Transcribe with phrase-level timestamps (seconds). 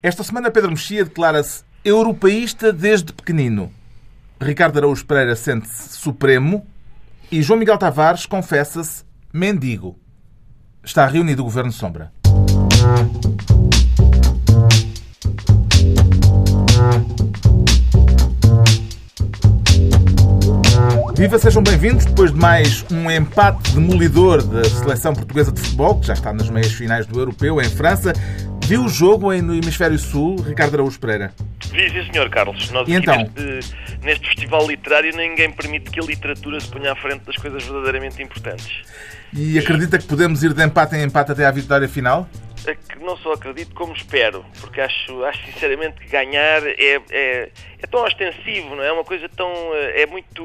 [0.00, 3.72] Esta semana Pedro Mexia declara-se europeísta desde pequenino.
[4.40, 6.64] Ricardo Araújo Pereira sente-se supremo
[7.32, 9.98] e João Miguel Tavares confessa-se mendigo.
[10.84, 12.12] Está reunido o Governo Sombra.
[21.16, 26.06] Viva, sejam bem-vindos depois de mais um empate demolidor da seleção portuguesa de futebol, que
[26.06, 28.12] já está nas meias finais do Europeu em França.
[28.68, 31.32] Viu o jogo no Hemisfério Sul, Ricardo Araújo Pereira?
[31.70, 32.70] Vi, sim, senhor Carlos.
[32.70, 33.16] Nós E então?
[33.16, 37.64] neste, neste festival literário ninguém permite que a literatura se ponha à frente das coisas
[37.64, 38.82] verdadeiramente importantes.
[39.32, 42.28] E acredita que podemos ir de empate em empate até à vitória final?
[42.66, 47.50] É que não só acredito como espero, porque acho, acho sinceramente que ganhar é, é,
[47.78, 48.88] é tão ostensivo, não é?
[48.88, 49.48] É uma coisa tão.
[49.74, 50.42] eh, é muito.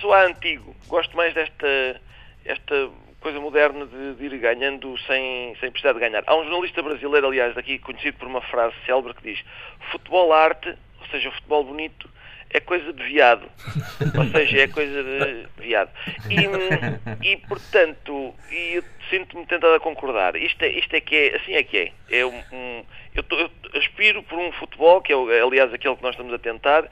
[0.00, 0.74] Sou antigo.
[0.88, 2.00] Gosto mais desta.
[2.44, 2.88] esta
[3.20, 6.22] coisa moderna de, de ir ganhando sem, sem precisar de ganhar.
[6.26, 9.44] Há um jornalista brasileiro, aliás, daqui conhecido por uma frase célebre que diz:
[9.90, 10.68] futebol arte,
[11.00, 12.08] ou seja, futebol bonito,
[12.50, 13.48] é coisa de viado.
[14.16, 15.90] ou seja, é coisa de viado.
[16.30, 20.36] E, e portanto, e eu sinto-me tentado a concordar.
[20.36, 21.76] Isto é, isto é que é, assim é que
[22.10, 22.18] é.
[22.20, 22.84] é um,
[23.14, 26.38] eu, tô- eu aspiro por um futebol, que é aliás aquele que nós estamos a
[26.38, 26.88] tentar,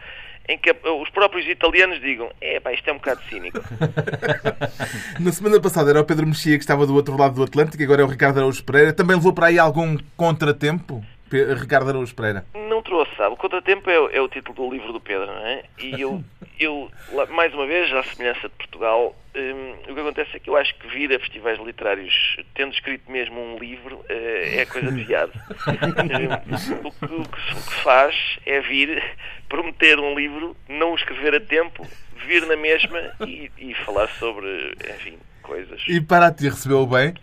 [0.48, 3.58] em que os próprios italianos digam: é pá, isto é um bocado cínico.
[5.20, 8.02] Na semana passada era o Pedro Mexia que estava do outro lado do Atlântico, agora
[8.02, 8.92] é o Ricardo Araújo Pereira.
[8.92, 12.44] Também levou para aí algum contratempo, Ricardo Araújo Pereira?
[12.54, 13.34] Não trouxe, sabe?
[13.34, 15.64] O Contratempo é, o- é o título do livro do Pedro, não é?
[15.78, 16.22] E eu,
[16.60, 16.90] eu
[17.30, 20.74] mais uma vez, à semelhança de Portugal, hum, o que acontece é que eu acho
[20.76, 25.32] que vir a festivais literários tendo escrito mesmo um livro eh, é coisa de viado.
[25.66, 29.02] Hum, o, que, o que o que faz é vir,
[29.48, 31.86] prometer um livro, não o escrever a tempo,
[32.26, 35.82] vir na mesma e, e falar sobre, enfim, coisas.
[35.88, 37.14] E para ti, recebeu bem?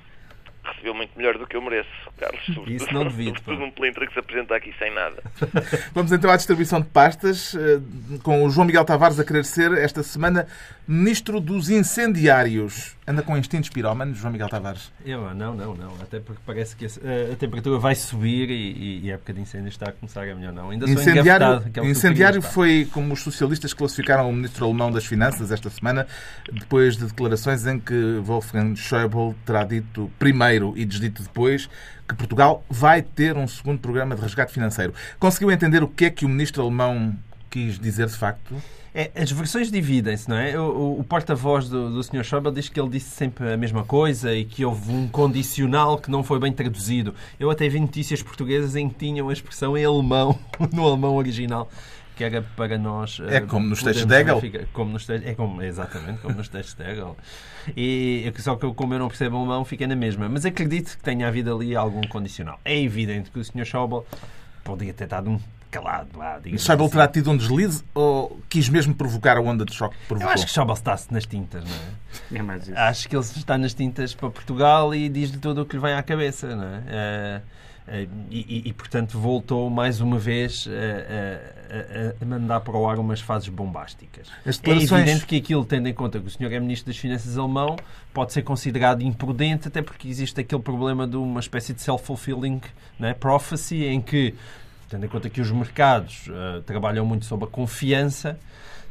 [0.63, 2.41] Recebeu muito melhor do que eu mereço, Carlos.
[2.45, 5.23] Sobretudo, Isso não devido, Sobretudo um pelintra que se apresenta aqui sem nada.
[5.93, 7.79] Vamos então à distribuição de pastas, eh,
[8.21, 10.47] com o João Miguel Tavares a querer ser, esta semana,
[10.87, 12.95] Ministro dos Incendiários.
[13.05, 14.91] Anda com instintos pirómanos, João Miguel Tavares?
[15.05, 15.93] Eu, não, não, não.
[16.01, 19.67] Até porque parece que a, a temperatura vai subir e, e a época de incêndio
[19.69, 20.69] está a começar a melhor, não.
[20.69, 24.33] Ainda sou Incendiário, é o que tu incendiário querias, foi como os socialistas classificaram o
[24.33, 26.07] ministro alemão das Finanças esta semana,
[26.51, 31.69] depois de declarações em que Wolfgang Schäuble terá dito primeiro e desdito depois
[32.07, 34.93] que Portugal vai ter um segundo programa de resgate financeiro.
[35.19, 37.15] Conseguiu entender o que é que o ministro alemão
[37.49, 38.55] quis dizer de facto?
[38.95, 40.57] É, as versões dividem-se, não é?
[40.59, 42.23] O, o- o porta-voz do, do Sr.
[42.23, 46.11] Schäuble diz que ele disse sempre a mesma coisa e que houve um condicional que
[46.11, 47.15] não foi bem traduzido.
[47.39, 50.37] Eu até vi notícias portuguesas em que tinham a expressão em alemão,
[50.71, 51.69] no alemão original,
[52.15, 53.19] que era para nós...
[53.27, 54.41] É eh, como nos textos de Hegel?
[54.71, 57.17] Como nos textos, é como, exatamente, como nos textos de Hegel.
[57.75, 60.27] E, só que eu, como eu não percebo alemão, fiquei na mesma.
[60.29, 62.59] Mas acredito que tenha havido ali algum condicional.
[62.63, 63.65] É evidente que o Sr.
[63.65, 64.01] Schäuble
[64.63, 65.39] podia ter estado um
[65.73, 66.91] calado lá, Schäuble assim.
[66.93, 70.33] terá tido um deslize ou quis mesmo provocar a onda de choque que Eu provocou?
[70.33, 72.39] acho que Schäuble está-se nas tintas, não é?
[72.39, 72.77] É mais isso.
[72.77, 75.93] Acho que ele está nas tintas para Portugal e diz-lhe tudo o que lhe vem
[75.93, 76.83] à cabeça, não é?
[76.87, 77.41] Eh,
[77.87, 81.39] e, e, e, portanto, voltou mais uma vez eh,
[81.69, 84.27] a, a- a mandar para o ar umas fases bombásticas.
[84.45, 86.97] As É declarações- evidente que aquilo, tendo em conta que o senhor é Ministro das
[86.97, 87.75] Finanças alemão,
[88.13, 92.61] pode ser considerado imprudente, até porque existe aquele problema de uma espécie de self-fulfilling
[93.01, 93.13] é?
[93.13, 94.33] prophecy, em que,
[94.89, 98.39] tendo em conta que os mercados eh, trabalham muito sob a confiança,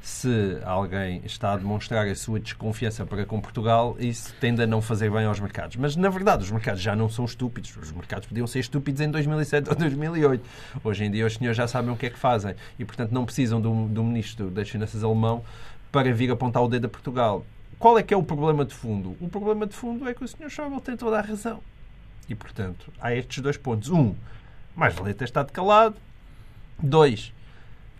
[0.03, 4.83] se alguém está a demonstrar a sua desconfiança para com Portugal, isso tende a não
[4.83, 5.77] fazer bem aos mercados.
[5.77, 7.77] Mas, na verdade, os mercados já não são estúpidos.
[7.77, 10.45] Os mercados podiam ser estúpidos em 2007 ou 2008.
[10.83, 12.57] Hoje em dia, os senhores já sabem o que é que fazem.
[12.81, 15.45] E, portanto, não precisam do, do Ministro das Finanças alemão
[15.93, 17.47] para vir apontar o dedo a Portugal.
[17.79, 19.17] Qual é que é o problema de fundo?
[19.21, 20.51] O problema de fundo é que o Sr.
[20.51, 21.61] Schäuble tem toda a razão.
[22.29, 23.89] E, portanto, há estes dois pontos.
[23.89, 24.17] Um,
[24.75, 25.95] mais valia ter estado calado.
[26.83, 27.33] Dois,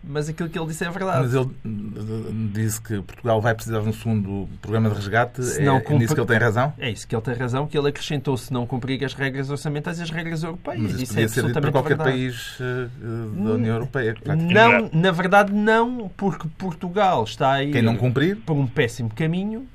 [0.05, 1.23] mas aquilo que ele disse é verdade.
[1.23, 5.43] Mas ele uh, disse que Portugal vai precisar de um segundo programa de resgate.
[5.43, 6.73] Se é, não é cumpre- nisso que ele tem razão?
[6.79, 9.99] É isso que ele tem razão, que ele acrescentou se não cumprir as regras orçamentais
[9.99, 10.81] e as regras europeias.
[10.83, 12.11] Mas isso isso podia é ser dito para qualquer verdade.
[12.11, 14.17] país uh, da União Europeia.
[14.27, 19.67] Não, na verdade não, porque Portugal está aí Quem não cumprir, por um péssimo caminho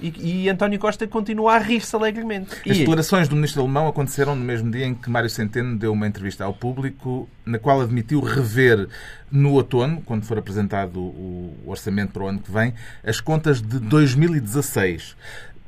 [0.00, 2.54] e, e António Costa continua a rir-se alegremente.
[2.68, 5.92] As E, declarações do ministro alemão aconteceram no mesmo dia em que Mário Centeno deu
[5.92, 8.88] uma entrevista ao público na qual admitiu rever
[9.30, 12.74] no outono, quando for apresentado o orçamento para o ano que vem,
[13.04, 15.16] as contas de 2016.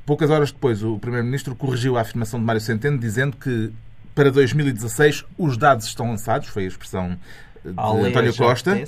[0.05, 3.73] Poucas horas depois, o primeiro-ministro corrigiu a afirmação de Mário Centeno, dizendo que
[4.15, 7.17] para 2016 os dados estão lançados, foi a expressão
[7.65, 8.85] de Aleja António Costa.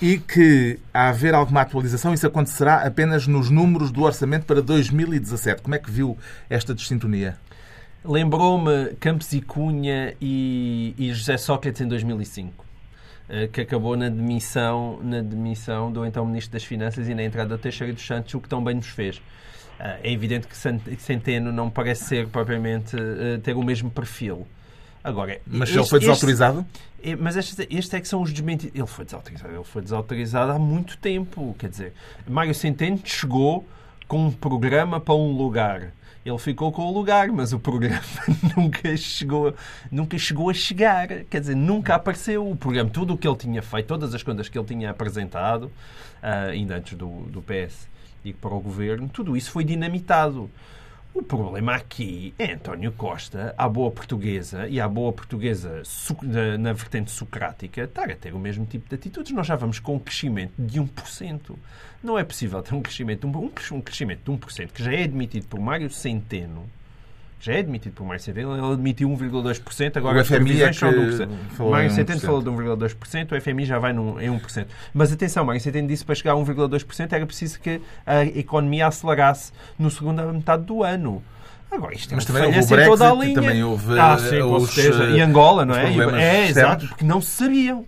[0.00, 5.62] E que, a haver alguma atualização, isso acontecerá apenas nos números do orçamento para 2017.
[5.62, 6.16] Como é que viu
[6.48, 7.36] esta dissintonia?
[8.04, 12.64] Lembrou-me Campos e Cunha e, e José Sócrates em 2005
[13.28, 17.56] eh, que acabou na demissão, na demissão do então Ministro das Finanças e na entrada
[17.56, 19.22] do Teixeira dos Santos, o que tão bem nos fez.
[19.78, 24.46] Eh, é evidente que Centeno não parece ser propriamente eh, ter o mesmo perfil.
[25.02, 26.66] Agora, mas este, ele foi desautorizado?
[27.02, 28.78] Este, mas este, este é que são os desmentidos.
[28.78, 29.54] Ele foi desautorizado.
[29.54, 31.54] Ele foi desautorizado há muito tempo.
[31.58, 31.92] Quer dizer,
[32.28, 33.66] Mário Centeno chegou
[34.06, 35.92] com um programa para um lugar.
[36.24, 38.02] Ele ficou com o lugar, mas o programa
[38.54, 39.54] nunca chegou,
[39.90, 41.08] nunca chegou a chegar.
[41.30, 42.90] Quer dizer, nunca apareceu o programa.
[42.90, 45.64] Tudo o que ele tinha feito, todas as contas que ele tinha apresentado,
[46.22, 47.88] uh, ainda antes do, do PS
[48.22, 50.50] e para o governo, tudo isso foi dinamitado.
[51.12, 55.82] O problema aqui é António Costa, à boa portuguesa e à boa portuguesa
[56.56, 59.32] na, vertente socrática, estar a ter o mesmo tipo de atitudes.
[59.32, 61.56] Nós já vamos com um crescimento de 1%.
[62.00, 65.48] Não é possível ter um crescimento, um, um crescimento de 1%, que já é admitido
[65.48, 66.64] por Mário Centeno,
[67.40, 70.90] já é admitido por Mário Centeno, ele admitiu 1,2%, agora o as previsões é são
[70.90, 71.70] de 1%.
[71.70, 74.66] Mário Centeno falou de 1,2%, o FMI já vai num, em 1%.
[74.92, 78.86] Mas atenção, Mário Centeno disse que para chegar a 1,2% era preciso que a economia
[78.86, 81.22] acelerasse no segunda metade do ano.
[81.70, 83.34] Agora, isto é Mas também houve o Brexit, toda a linha.
[83.34, 84.76] também houve ah, sim, com os.
[84.76, 85.84] E Angola, não é?
[86.20, 87.86] É, exato, porque não sabiam.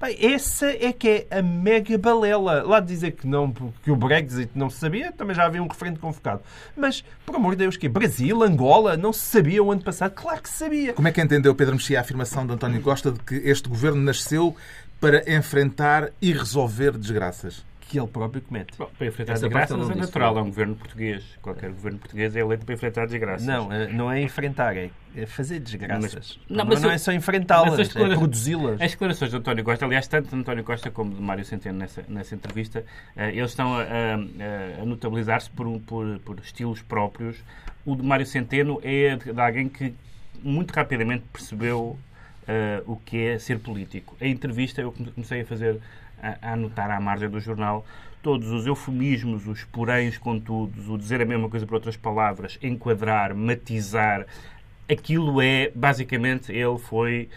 [0.00, 2.62] Bem, essa é que é a mega balela.
[2.62, 5.68] Lá de dizer que não, porque o Brexit não se sabia, também já havia um
[5.68, 6.40] referendo convocado.
[6.74, 10.12] Mas, por amor de Deus, que Brasil, Angola, não se sabia o ano passado?
[10.12, 10.94] Claro que sabia.
[10.94, 14.00] Como é que entendeu Pedro Mexia a afirmação de António Costa de que este governo
[14.00, 14.56] nasceu
[14.98, 17.62] para enfrentar e resolver desgraças?
[17.90, 18.78] Que ele próprio comete.
[18.78, 21.24] Bom, para enfrentar Essa desgraças é natural, é um governo português.
[21.42, 23.44] Qualquer governo português é eleito para enfrentar desgraças.
[23.44, 24.90] Não, eh, não é enfrentar, é
[25.26, 26.38] fazer desgraças.
[26.48, 28.80] Mas, não, mas não, é só enfrentá-las, é produzi-las.
[28.80, 32.04] As declarações de António Costa, aliás, tanto de António Costa como de Mário Centeno nessa,
[32.08, 32.84] nessa entrevista,
[33.16, 37.38] uh, eles estão a, a, a notabilizar-se por, por, por estilos próprios.
[37.84, 39.92] O de Mário Centeno é de, de alguém que
[40.40, 41.98] muito rapidamente percebeu
[42.40, 44.16] Uh, o que é ser político.
[44.20, 45.78] A entrevista eu comecei a fazer
[46.22, 47.84] a, anotar à margem do jornal
[48.22, 53.34] todos os eufemismos, os poréns contudos, o dizer a mesma coisa por outras palavras, enquadrar,
[53.34, 54.26] matizar,
[54.88, 57.28] aquilo é, basicamente, ele foi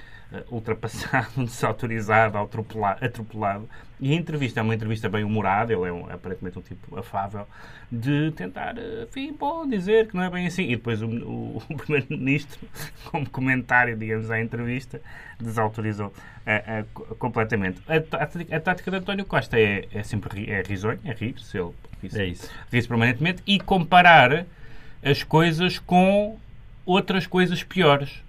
[0.49, 3.69] ultrapassado, desautorizado, atropelado.
[3.99, 7.47] E a entrevista é uma entrevista bem humorada, ele é um, aparentemente um tipo afável,
[7.91, 10.63] de tentar, eh, enfim, bom, dizer que não é bem assim.
[10.63, 12.59] E depois o, o, o Primeiro-Ministro,
[13.05, 14.99] como comentário, digamos, à entrevista,
[15.39, 17.81] desautorizou uh, uh, completamente.
[17.87, 21.71] A, a, a, tática de António Costa é, é sempre é risonho, é rir-se, ele
[22.13, 22.49] é isso.
[22.71, 24.45] ri-se permanentemente, e comparar
[25.01, 26.37] as coisas com
[26.85, 28.23] outras coisas piores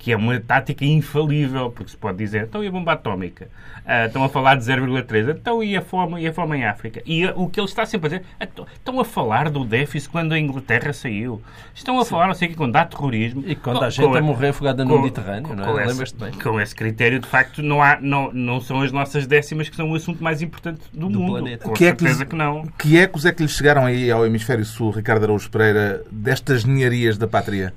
[0.00, 3.48] que é uma tática infalível, porque se pode dizer, então e a bomba atómica?
[3.80, 7.02] Uh, estão a falar de 0,3, então e a, fome, e a fome em África?
[7.04, 10.10] E a, o que ele está sempre a dizer, então, estão a falar do déficit
[10.10, 11.42] quando a Inglaterra saiu,
[11.74, 12.10] estão a Sim.
[12.10, 13.44] falar, não sei o que, quando há terrorismo.
[13.46, 15.84] E quando há gente a morrer afogada no Mediterrâneo, não é?
[15.84, 16.32] Lembras-te bem?
[16.32, 19.90] Com esse critério, de facto, não, há, não, não são as nossas décimas que são
[19.90, 21.32] o assunto mais importante do, do mundo.
[21.32, 21.64] Planeta.
[21.66, 22.62] Com que certeza é que, que não.
[22.78, 27.18] Que ecos é que lhes chegaram aí ao Hemisfério Sul, Ricardo Araújo Pereira, destas ninharias
[27.18, 27.74] da pátria?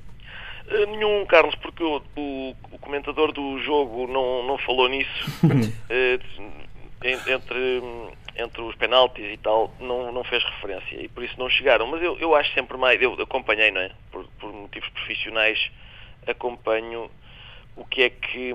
[0.68, 5.30] Eh, nenhum, Carlos, porque o, o, o, comentador do jogo não, não falou nisso.
[5.44, 6.64] uh,
[7.04, 7.82] entre,
[8.36, 11.86] entre os penaltis e tal, não, não fez referência e por isso não chegaram.
[11.86, 13.00] Mas eu, eu acho sempre mais.
[13.00, 13.90] Eu acompanhei, não é?
[14.10, 15.70] Por, por motivos profissionais,
[16.26, 17.10] acompanho
[17.76, 18.52] o que é que.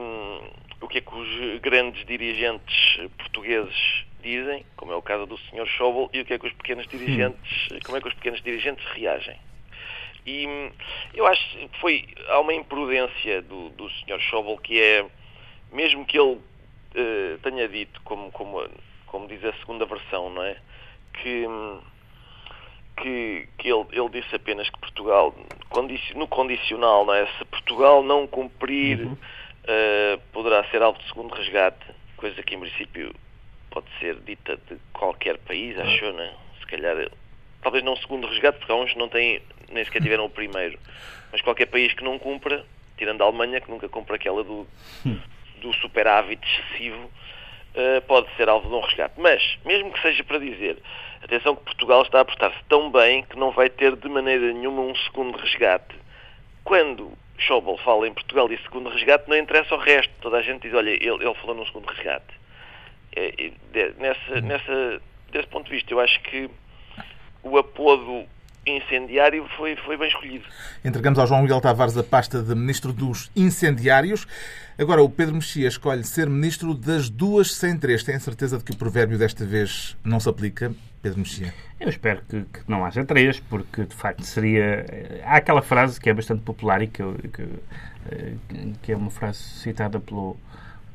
[0.81, 5.65] O que é que os grandes dirigentes portugueses dizem, como é o caso do Sr.
[5.65, 8.85] Schauble, e o que é que os pequenos dirigentes, como é que os pequenos dirigentes
[8.93, 9.37] reagem.
[10.29, 10.71] E
[11.15, 14.19] eu acho que foi, há uma imprudência do, do Sr.
[14.19, 15.05] Schauble que é,
[15.71, 18.69] mesmo que ele uh, tenha dito, como, como,
[19.07, 20.55] como diz a segunda versão, não é?
[21.13, 21.45] Que,
[22.97, 25.33] que, que ele, ele disse apenas que Portugal,
[26.15, 27.25] no condicional, não é?
[27.39, 29.17] Se Portugal não cumprir, uh,
[30.31, 31.85] poderá ser alvo de segundo resgate,
[32.17, 33.15] coisa que em princípio
[33.71, 36.33] pode ser dita de qualquer país, acho, não é?
[36.59, 37.09] Se calhar
[37.61, 40.79] talvez não segundo resgate, porque há uns que não têm, nem sequer tiveram o primeiro.
[41.31, 42.65] Mas qualquer país que não cumpra,
[42.97, 44.67] tirando a Alemanha, que nunca cumpre aquela do,
[45.61, 47.09] do superávit excessivo,
[47.75, 49.15] uh, pode ser alvo de um resgate.
[49.17, 50.77] Mas, mesmo que seja para dizer,
[51.23, 54.81] atenção que Portugal está a portar-se tão bem que não vai ter de maneira nenhuma
[54.81, 55.95] um segundo resgate.
[56.63, 60.13] Quando Schauble fala em Portugal e segundo resgate, não interessa o resto.
[60.21, 62.39] Toda a gente diz, olha, ele, ele falou num segundo resgate.
[63.15, 66.49] É, é, nessa, nessa, desse ponto de vista, eu acho que
[67.41, 68.27] o apodo
[68.77, 70.45] incendiário foi, foi bem escolhido.
[70.83, 74.27] Entregamos ao João Miguel Tavares a pasta de Ministro dos Incendiários.
[74.77, 78.03] Agora, o Pedro Mexia escolhe ser Ministro das duas sem três.
[78.03, 81.53] Tem a certeza de que o provérbio desta vez não se aplica, Pedro Mexia?
[81.79, 84.85] Eu espero que, que não haja três, porque de facto seria.
[85.23, 87.47] Há aquela frase que é bastante popular e que, que,
[88.81, 90.37] que é uma frase citada pelo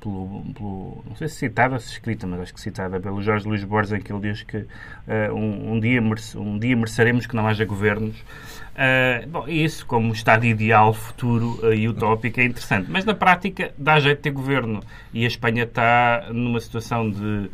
[0.05, 3.65] pelo, pelo, não sei se citada se escrita, mas acho que citada pelo Jorge Luís
[3.65, 7.35] Borges, em que ele diz que uh, um, um, dia merece, um dia mereceremos que
[7.35, 8.15] não haja governos.
[8.21, 12.91] Uh, bom, isso, como estado ideal, futuro uh, e utópico, é interessante.
[12.91, 14.83] Mas na prática dá jeito de ter governo.
[15.13, 17.51] E a Espanha está numa situação de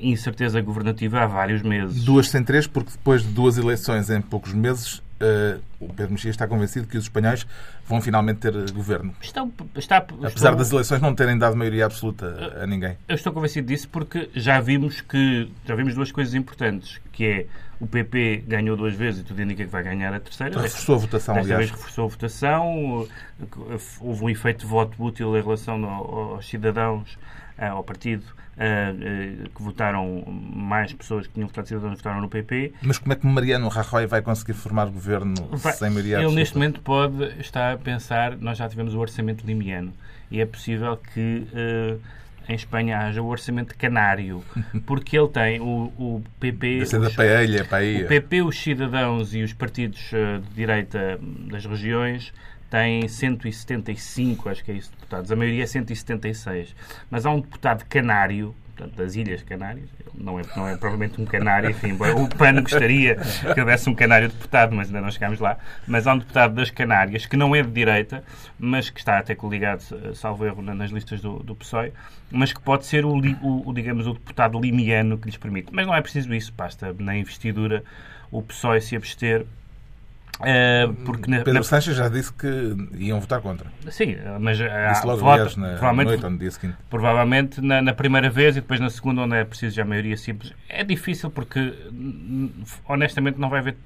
[0.00, 2.04] incerteza governativa há vários meses.
[2.04, 6.30] Duas sem três, porque depois de duas eleições em poucos meses, uh, o Pedro Mexia
[6.30, 7.46] está convencido que os espanhóis
[7.86, 9.14] vão finalmente ter governo.
[9.20, 12.96] Está, está, Apesar das eleições não terem dado maioria absoluta a ninguém.
[13.08, 17.46] Eu estou convencido disso porque já vimos que já vimos duas coisas importantes, que é
[17.80, 20.60] o PP ganhou duas vezes e tudo indica que vai ganhar a terceira.
[20.60, 21.70] Reforçou a votação, Desta aliás.
[21.70, 23.08] vez reforçou a votação,
[24.00, 27.18] houve um efeito de voto útil em relação aos cidadãos,
[27.58, 32.28] eh, ao partido, Uh, uh, que votaram, mais pessoas que tinham votado cidadãos votaram no
[32.28, 32.72] PP.
[32.82, 36.38] Mas como é que Mariano Rajoy vai conseguir formar governo vai, sem maioria Ele absoluta?
[36.38, 39.92] neste momento pode estar a pensar, nós já tivemos o orçamento limiano
[40.30, 42.00] e é possível que uh,
[42.48, 44.44] em Espanha haja o orçamento canário,
[44.86, 46.82] porque ele tem o, o PP...
[46.82, 48.04] Os, da paella, paella.
[48.04, 51.18] O PP, os cidadãos e os partidos de direita
[51.50, 52.32] das regiões
[52.74, 55.30] tem 175, acho que é isso, deputados.
[55.30, 56.74] A maioria é 176.
[57.08, 61.24] Mas há um deputado canário, portanto, das Ilhas Canárias, não é, não é provavelmente um
[61.24, 63.14] canário, enfim, o PAN gostaria
[63.54, 65.56] que houvesse um canário deputado, mas ainda não chegámos lá.
[65.86, 68.24] Mas há um deputado das Canárias, que não é de direita,
[68.58, 69.84] mas que está até coligado,
[70.16, 71.92] salvo erro, nas listas do, do PSOE,
[72.28, 75.68] mas que pode ser o, o, digamos, o deputado limiano que lhes permite.
[75.70, 77.84] Mas não é preciso isso, basta na investidura
[78.32, 79.46] o PSOE se abster
[81.04, 81.62] porque na, Pedro na...
[81.62, 82.46] Sanches já disse que
[82.98, 83.70] iam votar contra.
[83.90, 86.76] Sim, mas disse logo, vota, aliás, na provavelmente, noite no dia seguinte.
[86.90, 90.52] Provavelmente na, na, primeira vez e depois na segunda, onde é preciso já maioria simples.
[90.68, 91.72] É difícil porque,
[92.88, 93.76] honestamente, não vai haver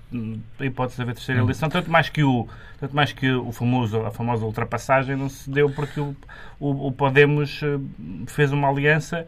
[0.61, 1.45] hipótese de haver terceira hum.
[1.45, 1.69] eleição.
[1.69, 2.49] Tanto mais que o,
[2.81, 6.17] tanto mais que o famoso, a famosa ultrapassagem não se deu porque o,
[6.59, 7.79] o, o Podemos eh,
[8.27, 9.27] fez uma aliança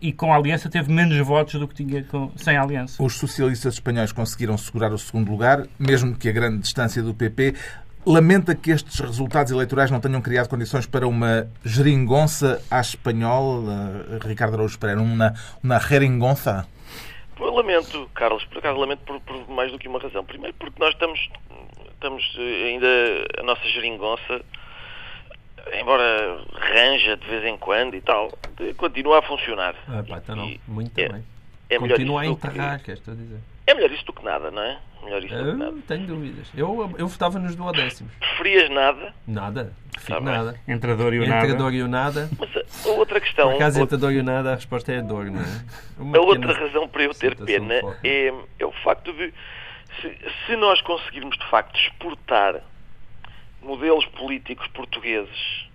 [0.00, 3.02] e com a aliança teve menos votos do que tinha com, sem a aliança.
[3.02, 7.54] Os socialistas espanhóis conseguiram segurar o segundo lugar, mesmo que a grande distância do PP.
[8.06, 14.54] Lamenta que estes resultados eleitorais não tenham criado condições para uma geringonça à espanhola, Ricardo
[14.54, 16.66] Araújo Pereira, uma, uma geringonça?
[17.38, 20.24] Eu lamento, Carlos, por acaso lamento por, por, mais do que uma razão.
[20.24, 21.28] Primeiro porque nós estamos,
[21.92, 22.86] estamos eh, ainda,
[23.38, 24.42] a nossa geringonça
[25.74, 28.30] embora ranja de vez em quando e tal,
[28.76, 29.74] continua a funcionar.
[29.88, 30.54] Ah, pá, então não.
[30.66, 31.24] Muito é, bem.
[31.70, 32.92] É continua a enterrar, que...
[32.92, 33.38] estou a dizer.
[33.66, 34.78] É melhor isso do que nada, não é?
[35.04, 35.76] Melhor isso eu do que nada.
[35.86, 36.48] tenho dúvidas.
[36.56, 38.12] Eu, eu votava nos duodécimos.
[38.18, 39.14] Preferias nada?
[39.26, 39.72] Nada.
[39.92, 40.60] Prefiro tá nada.
[40.66, 41.42] Entre a dor e o nada.
[41.42, 42.30] Entre a dor e o nada.
[42.38, 43.50] Mas a outra questão...
[43.50, 45.64] Por acaso, entre a dor e o nada, a resposta é a dor, não é?
[45.98, 49.32] Uma a outra razão para eu ter pena é, é o facto de...
[50.00, 52.62] Se, se nós conseguirmos, de facto, exportar
[53.62, 55.68] modelos políticos portugueses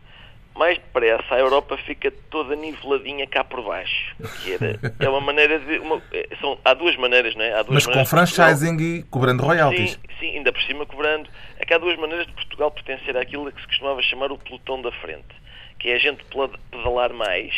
[0.55, 4.15] mais depressa a Europa fica toda niveladinha cá por baixo.
[4.43, 5.79] Que era, é uma maneira de.
[5.79, 7.53] Uma, é, são, há duas maneiras, não é?
[7.53, 9.93] Há duas Mas com franchising e cobrando royalties.
[9.93, 11.29] Sim, sim, ainda por cima cobrando.
[11.59, 14.81] É que há duas maneiras de Portugal pertencer àquilo que se costumava chamar o pelotão
[14.81, 15.35] da frente,
[15.79, 16.23] que é a gente
[16.71, 17.53] pedalar mais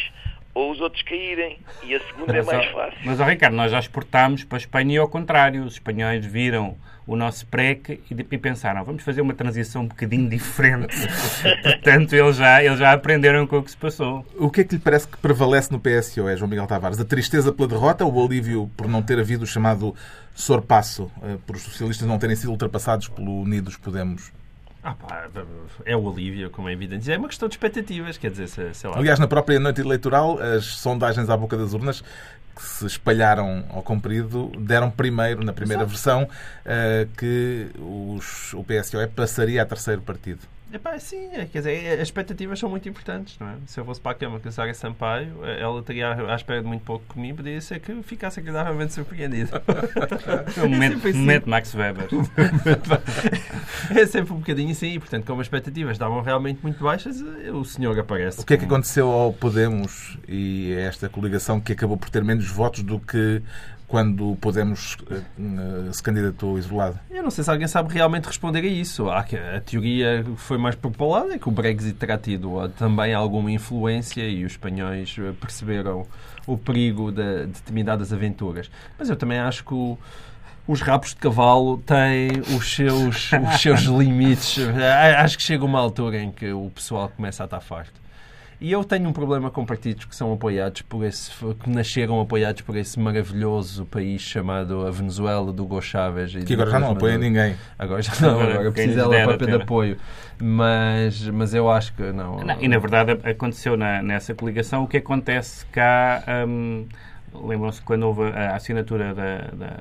[0.53, 1.60] ou os outros caírem.
[1.84, 3.00] E a segunda é mas, é mais fácil.
[3.03, 5.63] Mas, oh, Ricardo, nós já exportámos para a Espanha e ao contrário.
[5.63, 6.77] Os espanhóis viram
[7.08, 10.96] o nosso PREC e, e pensaram, vamos fazer uma transição um bocadinho diferente.
[11.62, 14.26] Portanto, eles já, eles já aprenderam com o que se passou.
[14.38, 17.00] O que é que lhe parece que prevalece no PSO, é João Miguel Tavares?
[17.00, 19.94] A tristeza pela derrota ou o alívio por não ter havido o chamado
[20.34, 24.32] sorpasso, eh, por os socialistas não terem sido ultrapassados pelo Unidos Podemos?
[24.86, 25.27] Ah, pá,
[25.84, 27.12] é o alívio, como é evidente.
[27.12, 28.96] É uma questão de expectativas, quer dizer, sei lá.
[28.96, 32.04] Aliás, na própria noite eleitoral, as sondagens à boca das urnas
[32.56, 35.92] que se espalharam ao comprido deram primeiro, na primeira Exato.
[35.92, 40.42] versão, uh, que os, o PSOE passaria a terceiro partido.
[40.74, 43.55] Epá, sim, é, quer dizer, as expectativas são muito importantes, não é?
[43.67, 46.67] Se eu fosse para a Câmara com a Sara Sampaio, ela teria à espera de
[46.67, 49.51] muito pouco comigo, podia ser que ficasse agradavelmente surpreendido.
[50.57, 52.07] um momento, é momento Max Weber.
[53.95, 57.63] é sempre um bocadinho assim, e portanto, como as expectativas estavam realmente muito baixas, o
[57.63, 58.41] senhor aparece.
[58.41, 62.24] O que é que aconteceu ao Podemos e a esta coligação que acabou por ter
[62.24, 63.41] menos votos do que
[63.88, 67.00] quando Podemos uh, se candidatou isolado?
[67.10, 69.10] Eu não sei se alguém sabe realmente responder a isso.
[69.10, 73.51] A, a teoria foi mais propalada é que o Brexit terá tido uh, também alguma
[73.51, 76.06] influência e os espanhóis uh, perceberam
[76.48, 78.70] o perigo de, de determinadas aventuras.
[78.98, 79.98] Mas eu também acho que o,
[80.68, 84.58] os rabos de cavalo têm os seus, os seus limites.
[85.18, 88.05] Acho que chega uma altura em que o pessoal começa a estar farto.
[88.60, 91.32] E eu tenho um problema com partidos que são apoiados por esse,
[91.62, 96.34] que nasceram apoiados por esse maravilhoso país chamado a Venezuela do Hugo Chávez.
[96.46, 97.56] Que agora já não apoia ninguém.
[97.78, 99.98] Agora já não, agora precisa dela própria de apoio.
[100.40, 102.40] Mas, mas eu acho que não.
[102.40, 106.24] não e na verdade aconteceu na, nessa coligação o que acontece cá.
[106.48, 106.86] Hum,
[107.44, 109.80] Lembram-se quando houve a assinatura da, da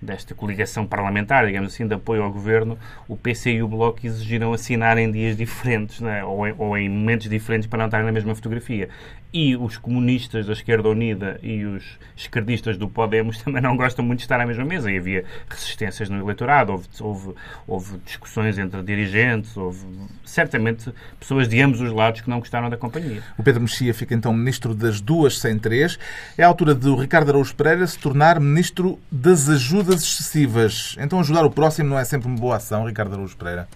[0.00, 2.78] desta coligação parlamentar, digamos assim, de apoio ao governo,
[3.08, 6.24] o PC e o Bloco exigiram assinar em dias diferentes, né?
[6.24, 8.88] ou, em, ou, em, momentos diferentes para não estar na mesma fotografia
[9.32, 11.84] e os comunistas da Esquerda Unida e os
[12.16, 14.90] esquerdistas do Podemos também não gostam muito de estar à mesma mesa.
[14.90, 17.34] E havia resistências no eleitorado, houve, houve,
[17.66, 19.84] houve discussões entre dirigentes, houve
[20.24, 23.22] certamente pessoas de ambos os lados que não gostaram da companhia.
[23.36, 25.98] O Pedro Mexia fica então ministro das duas sem três.
[26.36, 30.96] É a altura de o Ricardo Araújo Pereira se tornar ministro das ajudas excessivas.
[30.98, 33.68] Então ajudar o próximo não é sempre uma boa ação, Ricardo Araújo Pereira?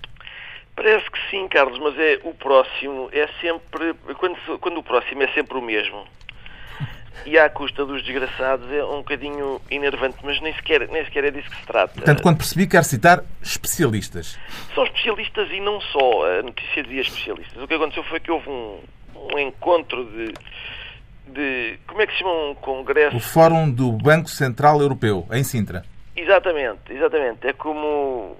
[0.74, 5.28] Parece que sim, Carlos, mas é o próximo é sempre quando, quando o próximo é
[5.28, 6.04] sempre o mesmo.
[7.24, 11.30] E à custa dos desgraçados é um bocadinho enervante, mas nem sequer, nem sequer é
[11.30, 11.94] disso que se trata.
[11.94, 14.38] Portanto, quando percebi, quero citar especialistas.
[14.74, 16.38] São especialistas e não só.
[16.38, 17.62] A notícia dizia especialistas.
[17.62, 18.80] O que aconteceu foi que houve um,
[19.14, 20.34] um encontro de,
[21.32, 21.78] de.
[21.86, 23.16] Como é que se chama um congresso?
[23.16, 25.84] O Fórum do Banco Central Europeu, em Sintra.
[26.14, 27.46] Exatamente, exatamente.
[27.46, 28.36] É como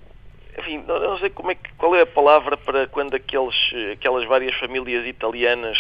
[0.59, 3.57] enfim, não sei como é que, qual é a palavra para quando aqueles,
[3.93, 5.79] aquelas várias famílias italianas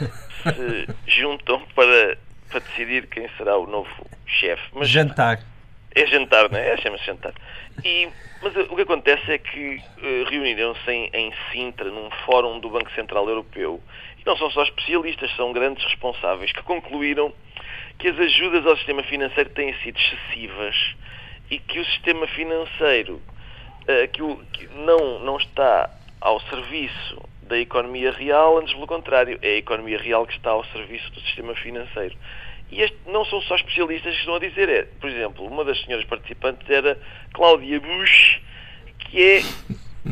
[0.54, 2.16] se juntam para,
[2.48, 3.90] para decidir quem será o novo
[4.26, 4.62] chefe.
[4.72, 5.40] Mas jantar.
[5.94, 6.70] É jantar, não é?
[6.70, 7.34] é Chama-se jantar.
[7.84, 8.08] E,
[8.42, 12.90] mas o que acontece é que uh, reuniram-se em, em Sintra, num fórum do Banco
[12.92, 13.80] Central Europeu,
[14.18, 17.32] e não são só especialistas, são grandes responsáveis, que concluíram
[17.98, 20.96] que as ajudas ao sistema financeiro têm sido excessivas
[21.54, 23.22] e que o sistema financeiro
[23.82, 24.08] uh,
[24.52, 25.88] que, não, não está
[26.20, 30.64] ao serviço da economia real, antes pelo contrário, é a economia real que está ao
[30.66, 32.16] serviço do sistema financeiro.
[32.72, 35.80] E este, não são só especialistas que estão a dizer, é, por exemplo, uma das
[35.82, 36.98] senhoras participantes era
[37.32, 38.40] Cláudia Bush,
[38.98, 39.42] que é,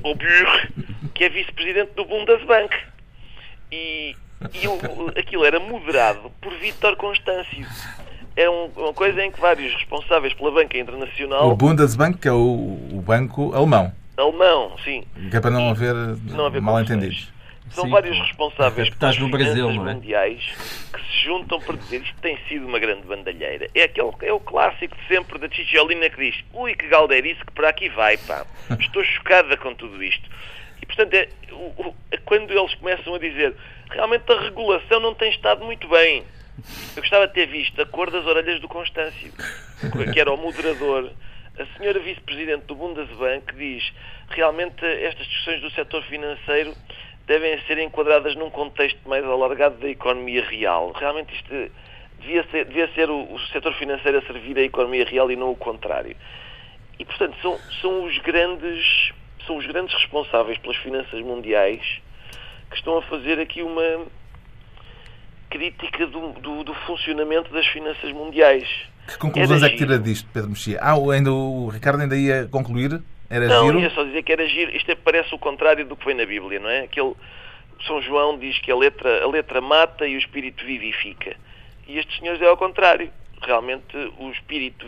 [0.04, 0.72] ou Buch,
[1.12, 2.76] que é vice-presidente do Bundesbank.
[3.72, 4.14] E,
[4.54, 7.66] e aquilo era moderado por Vítor Constâncio.
[8.36, 11.50] É um, uma coisa em que vários responsáveis pela banca internacional.
[11.50, 13.92] O Bundesbank, que é o, o banco alemão.
[14.16, 15.04] Alemão, sim.
[15.30, 17.30] Que é para não haver, não haver mal-entendidos.
[17.70, 19.94] São sim, vários responsáveis é estás no Brasil, não é?
[19.94, 20.42] mundiais
[20.92, 23.66] que se juntam para dizer isto tem sido uma grande bandalheira.
[23.74, 27.52] É, aquele, é o clássico de sempre da Cicciolina que diz ui, que galdeirice que
[27.52, 28.44] para aqui vai, pá.
[28.78, 30.28] Estou chocada com tudo isto.
[30.82, 33.54] E, portanto, é, o, o, quando eles começam a dizer
[33.90, 36.24] realmente a regulação não tem estado muito bem.
[36.96, 39.32] Eu gostava de ter visto a cor das orelhas do Constâncio,
[40.12, 41.10] que era o moderador.
[41.58, 43.92] A senhora vice-presidente do Bundesbank diz
[44.30, 46.74] realmente estas discussões do setor financeiro
[47.26, 50.92] devem ser enquadradas num contexto mais alargado da economia real.
[50.92, 51.70] Realmente isto
[52.20, 55.50] devia ser, devia ser o, o setor financeiro a servir a economia real e não
[55.50, 56.16] o contrário.
[56.98, 59.12] E, portanto, são, são, os grandes,
[59.46, 61.82] são os grandes responsáveis pelas finanças mundiais
[62.70, 64.06] que estão a fazer aqui uma,
[65.52, 68.66] crítica do, do, do funcionamento das finanças mundiais.
[69.06, 70.78] Que conclusões é que tira disto, Pedro Mexia?
[70.80, 73.02] Ah, ainda, o Ricardo ainda ia concluir?
[73.28, 73.80] Era não, giro?
[73.80, 74.74] ia só dizer que era giro.
[74.74, 76.80] Isto é, parece o contrário do que vem na Bíblia, não é?
[76.84, 77.14] Aquele,
[77.86, 81.36] São João diz que a letra, a letra mata e o espírito vivifica.
[81.86, 83.10] E estes senhores é ao contrário.
[83.42, 84.86] Realmente o espírito,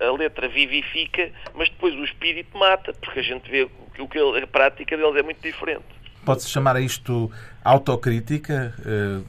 [0.00, 4.06] a, a letra vivifica, mas depois o espírito mata, porque a gente vê que, o
[4.06, 5.84] que a prática deles é muito diferente.
[6.24, 7.30] Pode-se chamar a isto
[7.62, 9.24] autocrítica, uh,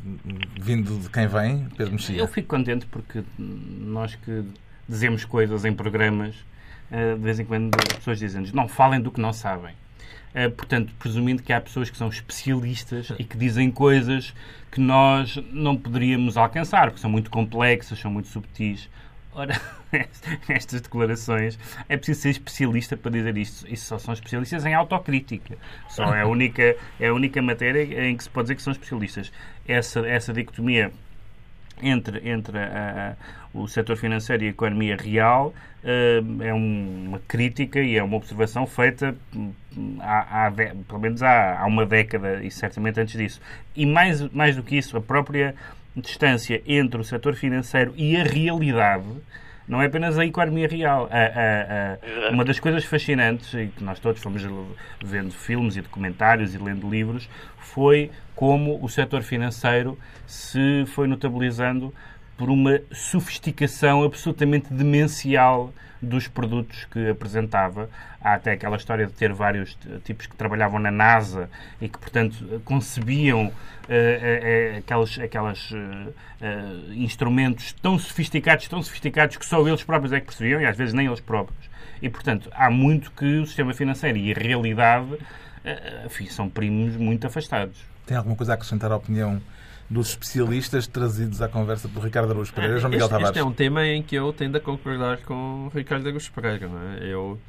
[0.60, 2.18] vindo de quem vem, Pedro Mexia?
[2.18, 4.44] Eu fico contente porque nós que
[4.88, 6.36] dizemos coisas em programas,
[6.92, 9.74] uh, de vez em quando as pessoas dizem-nos não falem do que não sabem.
[10.34, 14.34] Uh, portanto, presumindo que há pessoas que são especialistas e que dizem coisas
[14.72, 18.90] que nós não poderíamos alcançar, porque são muito complexas, são muito subtis.
[19.36, 19.60] Ora,
[20.48, 23.68] nestas declarações é preciso ser especialista para dizer isto.
[23.72, 25.58] Isso só são especialistas em autocrítica.
[25.90, 28.72] Só é a única, é a única matéria em que se pode dizer que são
[28.72, 29.34] especialistas.
[29.68, 30.90] Essa, essa dicotomia
[31.84, 33.18] entre, entre a,
[33.54, 38.04] a, o setor financeiro e a economia real uh, é um, uma crítica e é
[38.04, 39.52] uma observação feita hum,
[40.00, 43.42] há, há pelo menos há, há uma década e certamente antes disso.
[43.76, 45.54] E mais, mais do que isso, a própria
[45.96, 49.06] distância entre o setor financeiro e a realidade
[49.68, 51.10] não é apenas a economia real.
[51.12, 54.44] A, a, a, uma das coisas fascinantes, e que nós todos fomos
[55.04, 57.28] vendo filmes e documentários e lendo livros,
[57.58, 61.94] foi como o setor financeiro se foi notabilizando
[62.38, 65.74] por uma sofisticação absolutamente demencial
[66.06, 67.90] dos produtos que apresentava.
[68.22, 71.50] Há até aquela história de ter vários tipos que trabalhavam na NASA
[71.82, 79.46] e que, portanto, concebiam uh, uh, aqueles, aqueles uh, instrumentos tão sofisticados, tão sofisticados que
[79.46, 81.70] só eles próprios é que percebiam e às vezes nem eles próprios.
[82.02, 85.18] E, portanto, há muito que o sistema financeiro e a realidade
[86.06, 87.84] enfim, são primos muito afastados.
[88.06, 89.42] Tem alguma coisa a acrescentar à opinião
[89.90, 93.30] dos especialistas trazidos à conversa por Ricardo Araújo Pereira e João Miguel este, Tavares?
[93.30, 96.68] Este é um tema em que eu tendo a concordar com o Ricardo Araújo Pereira.
[96.68, 97.06] Não é?
[97.06, 97.40] Eu,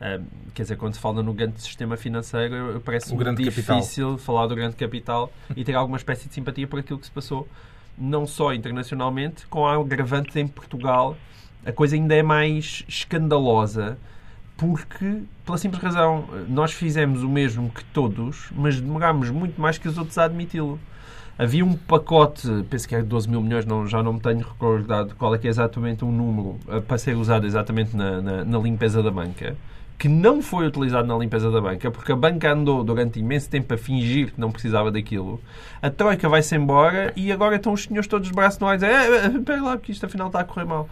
[0.00, 4.18] um, quer dizer, quando se fala no grande sistema financeiro, parece-me difícil capital.
[4.18, 7.48] falar do grande capital e ter alguma espécie de simpatia por aquilo que se passou,
[7.96, 11.16] não só internacionalmente, com a agravante em Portugal.
[11.64, 13.96] A coisa ainda é mais escandalosa
[14.56, 19.88] porque, pela simples razão, nós fizemos o mesmo que todos, mas demorámos muito mais que
[19.88, 20.78] os outros a admiti-lo.
[21.36, 25.16] Havia um pacote, penso que era 12 mil milhões, não, já não me tenho recordado
[25.16, 28.58] qual é que é exatamente o número, eh, para ser usado exatamente na, na, na,
[28.58, 29.56] limpeza da banca,
[29.98, 33.74] que não foi utilizado na limpeza da banca, porque a banca andou durante imenso tempo
[33.74, 35.40] a fingir que não precisava daquilo.
[35.82, 38.76] A Troika vai-se embora e agora estão os senhores todos de braço no ar a
[38.76, 40.88] dizer eh, eh, espera lá, que isto afinal está a correr mal.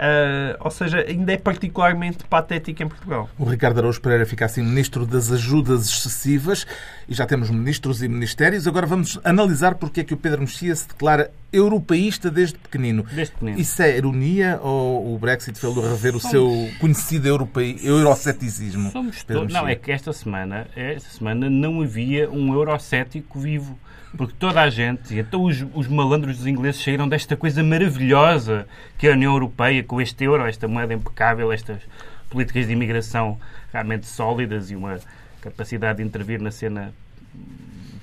[0.00, 3.28] Uh, ou seja, ainda é particularmente patético em Portugal.
[3.38, 6.66] O Ricardo Araújo Pereira fica assim ministro das ajudas excessivas
[7.06, 8.66] e já temos ministros e ministérios.
[8.66, 13.04] Agora vamos analisar porque é que o Pedro Mexia se declara europeísta desde pequenino.
[13.12, 13.60] Desde pequenino.
[13.60, 16.24] Isso é ironia ou o Brexit fez-lo rever Somos...
[16.24, 17.78] o seu conhecido europei...
[17.82, 18.90] euroceticismo?
[18.92, 19.52] Somos todos.
[19.52, 23.78] Não, é que esta semana, esta semana não havia um eurocético vivo.
[24.16, 28.66] Porque toda a gente, e então os, os malandros dos ingleses saíram desta coisa maravilhosa
[28.98, 31.82] que é a União Europeia, com este euro, esta moeda impecável, estas
[32.28, 33.40] políticas de imigração
[33.72, 35.00] realmente sólidas e uma
[35.40, 36.94] capacidade de intervir na cena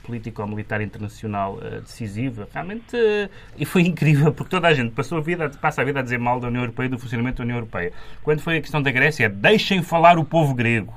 [0.04, 2.46] político-militar internacional uh, decisiva.
[2.54, 6.02] Realmente, uh, e foi incrível, porque toda a gente passou a vida, passa a vida
[6.02, 7.94] a dizer mal da União Europeia, do funcionamento da União Europeia.
[8.22, 10.94] Quando foi a questão da Grécia, deixem falar o povo grego.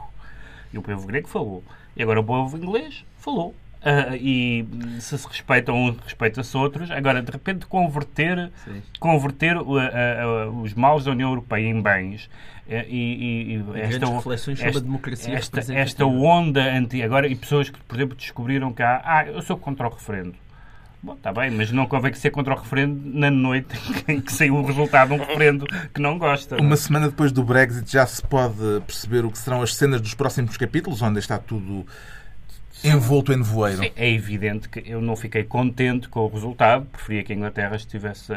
[0.72, 1.62] E o povo grego falou.
[1.96, 3.54] E agora o povo inglês falou.
[3.80, 4.66] Uh, e
[5.00, 6.90] se se respeitam uns, respeita-se outros.
[6.90, 8.50] Agora, de repente, converter,
[8.98, 12.28] converter uh, uh, os maus da União Europeia em bens
[12.70, 17.26] eh, e, e, e esta, reflexões sobre esta, a democracia esta, esta onda anti agora
[17.26, 20.34] e pessoas que, por exemplo, descobriram que há, ah, eu sou contra o referendo.
[21.02, 23.74] Bom, está bem, mas não convém que ser contra o referendo na noite
[24.06, 26.60] em que saiu o resultado de um referendo que não gosta.
[26.60, 30.14] Uma semana depois do Brexit já se pode perceber o que serão as cenas dos
[30.14, 31.86] próximos capítulos, onde está tudo
[32.84, 33.82] envolto em nevoeiro.
[33.96, 38.32] É evidente que eu não fiquei contente com o resultado, preferia que a Inglaterra estivesse,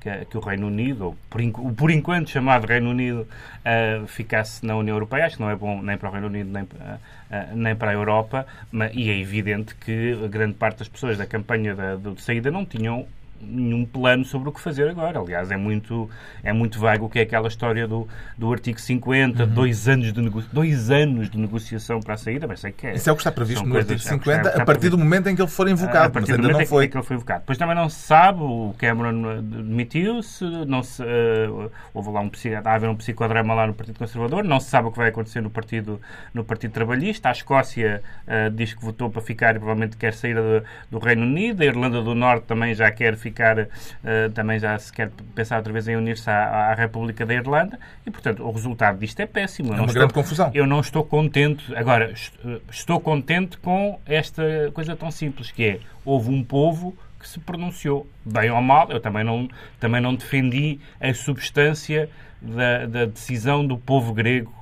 [0.00, 1.40] que, que o Reino Unido, ou por,
[1.74, 5.26] por enquanto chamado Reino Unido, uh, ficasse na União Europeia.
[5.26, 7.90] Acho que não é bom nem para o Reino Unido nem, uh, uh, nem para
[7.90, 12.20] a Europa, mas, e é evidente que grande parte das pessoas da campanha da, de
[12.20, 13.06] saída não tinham
[13.40, 15.18] nenhum plano sobre o que fazer agora.
[15.18, 16.08] Aliás, é muito,
[16.42, 19.48] é muito vago o que é aquela história do, do artigo 50, uhum.
[19.50, 20.42] dois, anos de nego...
[20.52, 22.94] dois anos de negociação para a saída, mas sei que é.
[22.94, 25.36] Isso é o que está previsto no artigo 50 é a partir do momento em
[25.36, 26.86] que ele for invocado, a partir mas ainda não foi.
[26.86, 27.40] Em que ele foi invocado.
[27.40, 32.30] Depois também não se sabe, o Cameron demitiu-se, não se, uh, houve lá um,
[32.64, 35.50] haver um psicodrama lá no Partido Conservador, não se sabe o que vai acontecer no
[35.50, 36.00] Partido,
[36.32, 40.34] no partido Trabalhista, a Escócia uh, diz que votou para ficar e provavelmente quer sair
[40.34, 44.78] do, do Reino Unido, a Irlanda do Norte também já quer ficar, uh, também já
[44.78, 48.50] se quer pensar outra vez em unir-se à, à, República da Irlanda e, portanto, o
[48.50, 49.74] resultado disto é péssimo.
[49.74, 50.50] é uma grande confusão.
[50.54, 51.74] Eu não estou contente.
[51.74, 57.28] Agora, eh, estou contente com esta coisa tão simples que é, houve um povo que
[57.28, 59.48] se pronunciou, bem ou mal, eu também não,
[59.80, 62.08] também não defendi a substância
[62.40, 64.56] da, da decisão do povo grego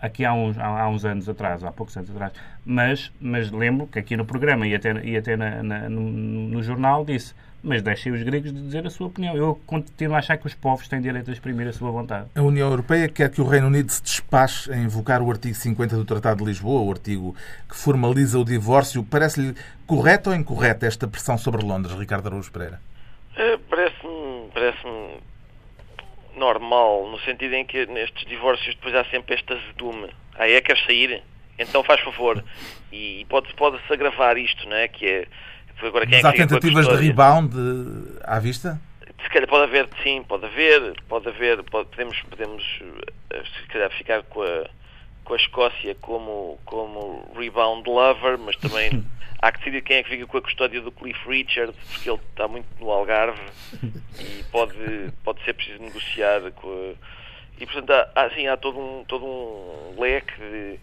[0.00, 2.32] aqui há uns, há, uns anos atrás, há poucos anos atrás.
[2.64, 6.62] Mas, mas lembro que aqui no programa e até, e até na, na, no, no
[6.62, 9.36] jornal disse mas deixem os gregos de dizer a sua opinião.
[9.36, 12.28] Eu continuo a achar que os povos têm direito a exprimir a sua vontade.
[12.34, 15.96] A União Europeia quer que o Reino Unido se despache a invocar o artigo 50
[15.96, 17.34] do Tratado de Lisboa, o artigo
[17.68, 19.04] que formaliza o divórcio.
[19.04, 19.54] Parece-lhe
[19.86, 22.80] correta ou incorreta esta pressão sobre Londres, Ricardo Araújo Pereira?
[23.36, 25.20] É, parece-me parece
[26.36, 30.08] normal, no sentido em que nestes divórcios depois há sempre esta azedume.
[30.34, 30.60] Ah, é?
[30.60, 31.22] Queres sair?
[31.58, 32.42] Então faz favor.
[32.90, 34.88] E pode-se pode agravar isto, não é?
[34.88, 35.28] Que é
[35.82, 37.54] Agora, quem Mas é há tentativas de rebound
[38.22, 38.80] à vista?
[39.22, 42.80] Se calhar pode haver, sim, pode haver, pode haver, pode, podemos, podemos
[43.30, 44.66] eh, se calhar ficar com a,
[45.24, 49.04] com a Escócia como, como rebound lover, mas também
[49.40, 52.20] há que decidir quem é que fica com a custódia do Cliff Richard, porque ele
[52.30, 53.40] está muito no Algarve
[54.18, 56.94] e pode, pode ser preciso negociar com a,
[57.60, 60.80] e portanto há, assim, há todo um, todo um leque de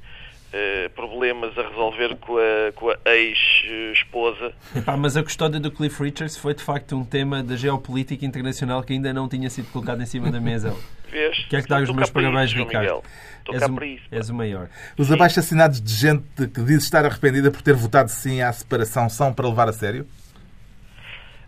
[0.53, 4.53] eh, problemas a resolver com a, com a ex-esposa.
[4.97, 8.93] Mas a custódia do Cliff Richards foi de facto um tema da geopolítica internacional que
[8.93, 10.73] ainda não tinha sido colocado em cima da mesa.
[11.09, 11.45] Vês?
[11.49, 13.03] Quero te dar os meus parabéns, isso, Ricardo.
[13.51, 14.05] És o, isso.
[14.11, 14.69] és o maior.
[14.97, 19.33] Os abaixo-assinados de gente que diz estar arrependida por ter votado sim à separação são
[19.33, 20.05] para levar a sério?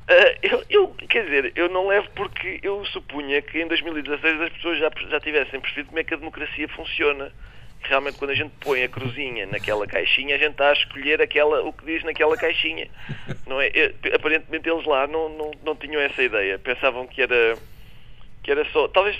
[0.07, 4.49] Ah, eu, eu, quer dizer, eu não levo porque eu supunha que em 2016 as
[4.53, 7.31] pessoas já, já tivessem percebido como é que a democracia funciona.
[7.81, 11.63] Realmente, quando a gente põe a cruzinha naquela caixinha, a gente está a escolher aquela,
[11.63, 12.87] o que diz naquela caixinha.
[13.47, 13.71] Não é?
[14.13, 16.59] Aparentemente, eles lá não, não, não tinham essa ideia.
[16.59, 17.57] Pensavam que era,
[18.43, 18.87] que era só.
[18.89, 19.17] Talvez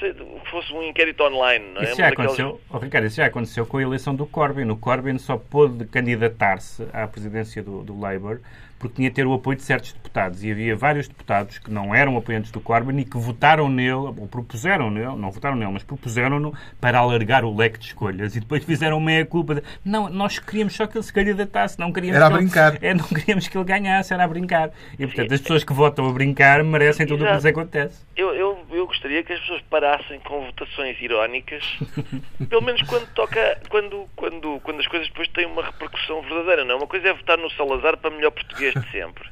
[0.51, 1.85] fosse um inquérito online, não é?
[1.85, 4.69] Isso já daqueles- aconteceu, oh, Ricardo, isso já aconteceu com a eleição do Corbyn.
[4.69, 8.39] O Corbyn só pôde candidatar-se à presidência do, do Labour
[8.79, 10.43] porque tinha de ter o apoio de certos deputados.
[10.43, 14.27] E havia vários deputados que não eram apoiantes do Corbyn e que votaram nele, ou
[14.27, 18.35] propuseram nele, não votaram nele, mas propuseram-no para alargar o leque de escolhas.
[18.35, 19.55] E depois fizeram meia-culpa.
[19.55, 22.43] de, Não, nós queríamos só que ele se candidatasse, não queríamos Era a que ele-
[22.45, 22.79] brincar.
[22.81, 24.71] É, não queríamos que ele ganhasse, era a brincar.
[24.97, 28.05] E, portanto, as pessoas que votam a brincar merecem tudo o que lhes acontece.
[28.15, 31.63] Eu, eu, eu gostaria que as pessoas parassem com votações irónicas,
[32.49, 36.75] pelo menos quando toca, quando, quando, quando as coisas depois têm uma repercussão verdadeira, não
[36.75, 36.77] é?
[36.77, 39.29] Uma coisa é votar no Salazar para melhor português de sempre.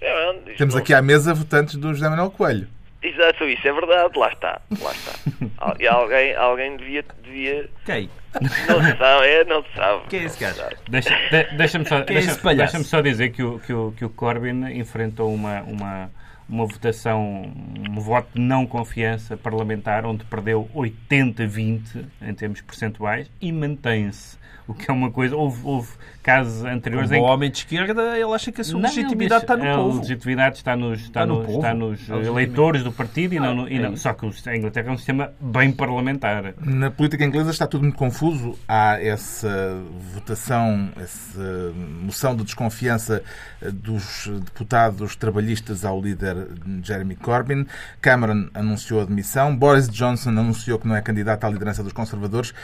[0.00, 2.68] É, isto Temos aqui à mesa votantes do José Manuel Coelho.
[3.02, 5.12] Exato, isso é verdade, lá está, lá está.
[5.80, 7.68] E alguém, alguém devia, devia.
[7.84, 8.08] Quem?
[8.40, 8.48] Não
[8.82, 10.02] se sabe, é, não se sabe.
[10.08, 10.70] Quem é esse Não se gajo?
[10.70, 10.76] sabe.
[10.88, 14.04] Deixa- de- Deixa-me só, Quem é deixa, deixa-me só dizer que o, que, o, que
[14.04, 16.10] o Corbyn enfrentou uma, uma,
[16.48, 17.52] uma votação,
[17.90, 24.38] um voto de não confiança parlamentar, onde perdeu 80-20 em termos percentuais e mantém-se.
[24.72, 25.36] O que é uma coisa.
[25.36, 25.88] Houve, houve
[26.22, 29.42] casos anteriores Como em que homem de esquerda, ele acha que a sua não, legitimidade
[29.42, 29.96] está no diz, povo.
[29.98, 31.56] A legitimidade está nos, está Está no povo.
[31.56, 32.28] está nos legitimidade.
[32.28, 34.96] eleitores do partido e não, no- e é não- só que a Inglaterra é um
[34.96, 36.54] sistema bem parlamentar.
[36.64, 38.56] Na política inglesa está tudo muito confuso.
[38.68, 39.82] Há essa
[40.14, 43.22] votação, essa moção de desconfiança
[43.60, 46.36] eh, dos deputados trabalhistas ao líder
[46.82, 47.66] Jeremy Corbyn.
[48.00, 49.56] Cameron anunciou a demissão.
[49.56, 52.54] Boris Johnson anunciou que não é candidato à liderança dos conservadores.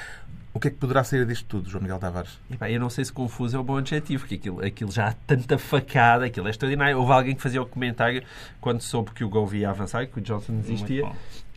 [0.59, 2.37] O que é que poderá sair disto tudo, João Miguel Tavares?
[2.51, 5.13] Epá, eu não sei se confuso é o bom adjetivo, porque aquilo, aquilo já há
[5.13, 6.99] tanta facada, aquilo é extraordinário.
[6.99, 8.25] Houve alguém que fazia o comentário
[8.61, 11.09] quando soube que o Gove ia avançar, que o Johnson desistia.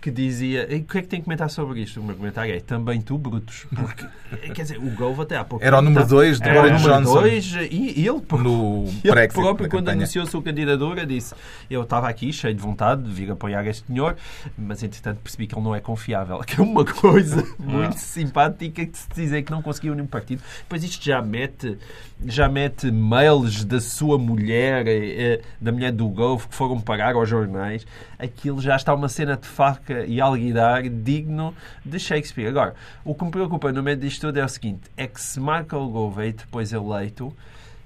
[0.01, 1.99] Que dizia: "E o que é que tem que comentar sobre isto?
[1.99, 3.67] O meu comentário é também tu, Brutos.
[3.73, 4.05] Porque,
[4.53, 5.63] quer dizer, o Gove até há pouco.
[5.63, 8.09] Era o número estava- 2 de Era o Boris número Johnson 2 e ele,
[8.43, 9.39] no ele Brexit.
[9.41, 9.97] próprio, quando campanha.
[9.97, 11.35] anunciou a sua candidatura, disse:
[11.69, 14.15] Eu estava aqui cheio de vontade de vir apoiar este senhor,
[14.57, 16.39] mas entretanto percebi que ele não é confiável.
[16.51, 20.41] Que é uma coisa muito simpática que se dizer que não conseguiu nenhum partido.
[20.59, 21.77] Depois isto já mete,
[22.25, 27.13] já mete mails da sua mulher, eh, eh, da mulher do Golfo, que foram parar
[27.15, 27.85] aos jornais.
[28.17, 31.53] Aquilo já está uma cena de faca e alguidar digno
[31.85, 32.47] de Shakespeare.
[32.47, 35.39] Agora, o que me preocupa no meio disto tudo é o seguinte: é que se
[35.39, 37.33] Gove é depois eleito,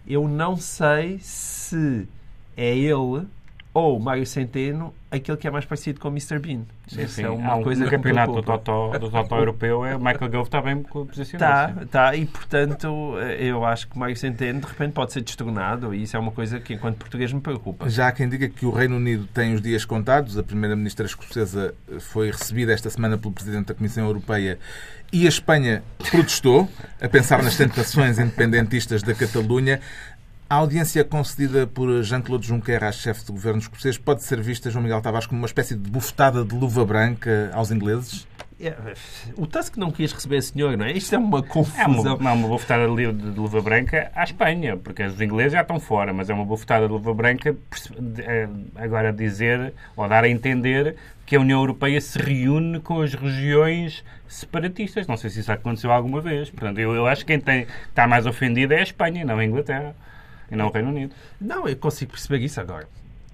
[0.08, 2.08] eu não sei se
[2.56, 3.28] é ele
[3.76, 6.40] ou Mário Centeno aquele que é mais parecido com o Mr.
[6.40, 6.62] Bean.
[6.88, 7.24] Sim, sim.
[7.24, 8.42] é Há uma um- coisa no que me campeonato do.
[8.44, 11.74] Totó, do Totó europeu, é, o Michael Gove está bem posicionado.
[11.76, 11.88] Tá, sim.
[11.88, 16.16] tá, e portanto eu acho que Mário Centeno de repente pode ser destronado e isso
[16.16, 17.90] é uma coisa que enquanto português me preocupa.
[17.90, 20.38] Já há quem diga que o Reino Unido tem os dias contados.
[20.38, 24.58] A primeira-ministra escocesa foi recebida esta semana pelo presidente da Comissão Europeia
[25.14, 26.70] e a Espanha protestou,
[27.02, 29.80] a pensar nas tentações independentistas da Catalunha.
[30.48, 34.84] A audiência concedida por Jean-Claude Juncker à chefe do governo escocês pode ser vista, João
[34.84, 38.28] Miguel Tavares, como uma espécie de bufetada de luva branca aos ingleses?
[38.60, 38.74] É,
[39.36, 40.92] O Tusk não quis receber a senhor, não é?
[40.92, 42.18] Isto é uma É uma, confusão.
[42.20, 46.14] não, uma bufetada de, de, luva branca à Espanha, porque os ingleses já estão fora,
[46.14, 47.56] mas é uma bufetada de luva branca
[48.20, 53.16] eh, agora dizer ou dar a entender que a União Europeia se reúne com as
[53.16, 55.08] regiões separatistas.
[55.08, 56.52] Não sei se isso aconteceu alguma vez.
[56.52, 59.44] Portanto, eu, eu acho que quem tem, está mais ofendido é a Espanha, não a
[59.44, 59.96] Inglaterra.
[60.52, 61.14] E não o Reino Unido.
[61.40, 62.88] Não, eu consigo perceber isso agora.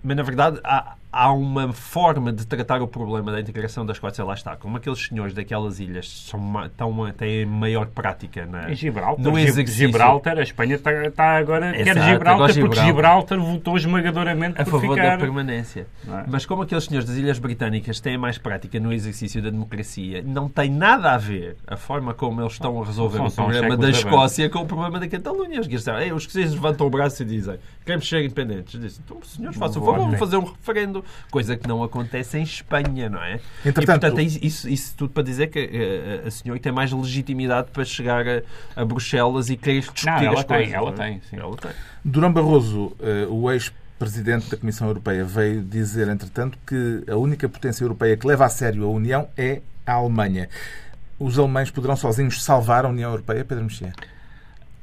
[0.04, 4.24] Mas, na verdade, há, há uma forma de tratar o problema da integração da Escócia
[4.24, 4.56] lá está.
[4.56, 6.42] Como aqueles senhores daquelas ilhas são,
[6.78, 11.72] tão, têm maior prática na, Em Gibraltar, no exercício Gibraltar, a Espanha está, está agora
[11.74, 12.86] quer Exato, Gibraltar, agora porque Gibraltar.
[12.86, 15.12] Gibraltar votou esmagadoramente a favor ficar.
[15.12, 15.88] da permanência.
[16.08, 16.24] É?
[16.28, 20.48] Mas como aqueles senhores das Ilhas Britânicas têm mais prática no exercício da democracia, não
[20.48, 23.90] tem nada a ver a forma como eles estão a resolver São- o problema da
[23.90, 25.60] Escócia com o problema da Catalunha.
[25.60, 28.80] Os gajos dizem, "Ei, os escoceses levantam o braço e dizem queremos ser independentes.
[28.80, 31.01] Dizem, então, senhores, façam o favor, vamos fazer um referendo.
[31.30, 33.40] Coisa que não acontece em Espanha, não é?
[33.66, 36.92] Entretanto- e, portanto, é isso, isso, tudo para dizer que eh, a senhora tem mais
[36.92, 38.42] legitimidade para chegar a,
[38.76, 40.74] a Bruxelas e querer discutir Não, ela as tem, coisas.
[40.74, 41.08] ela não é?
[41.08, 41.38] tem, sim.
[41.38, 41.72] Ela tem.
[42.04, 47.84] Durão Barroso, eh, o ex-presidente da Comissão Europeia, veio dizer, entretanto, que a única potência
[47.84, 50.50] europeia que leva a sério a União é a Alemanha.
[51.20, 53.94] Os alemães poderão sozinhos salvar a União Europeia, Pedro Mexia?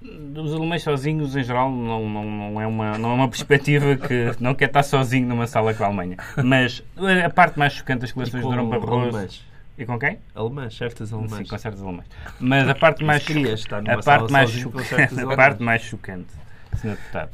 [0.00, 4.32] Os alemães sozinhos, em geral, não, não, não, é uma, não é uma perspectiva que
[4.38, 6.16] não quer estar sozinho numa sala com a Alemanha.
[6.44, 6.82] Mas
[7.24, 9.16] a parte mais chocante das declarações de Durão Barroso...
[9.16, 9.48] Alemães.
[9.76, 10.18] E com quem?
[10.34, 11.38] Alemãs, certas alemãs.
[11.38, 12.06] Sim, com certos alemães.
[12.40, 16.32] Mas a parte mais, a parte mais chocante, a parte mais chocante,
[16.76, 16.90] Sr.
[16.90, 17.30] Deputado,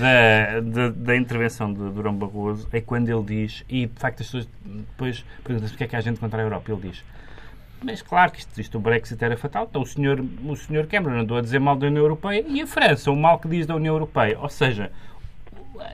[0.00, 4.26] da, da, da, intervenção de Durão Barroso é quando ele diz, e de facto as
[4.26, 6.72] pessoas depois perguntam-se porque é que há gente contra a Europa.
[6.72, 7.04] Ele diz:
[7.84, 9.66] mas claro que isto, isto, o Brexit era fatal.
[9.68, 12.66] Então o senhor, o senhor Cameron andou a dizer mal da União Europeia e a
[12.66, 14.38] França, o mal que diz da União Europeia.
[14.40, 14.90] Ou seja,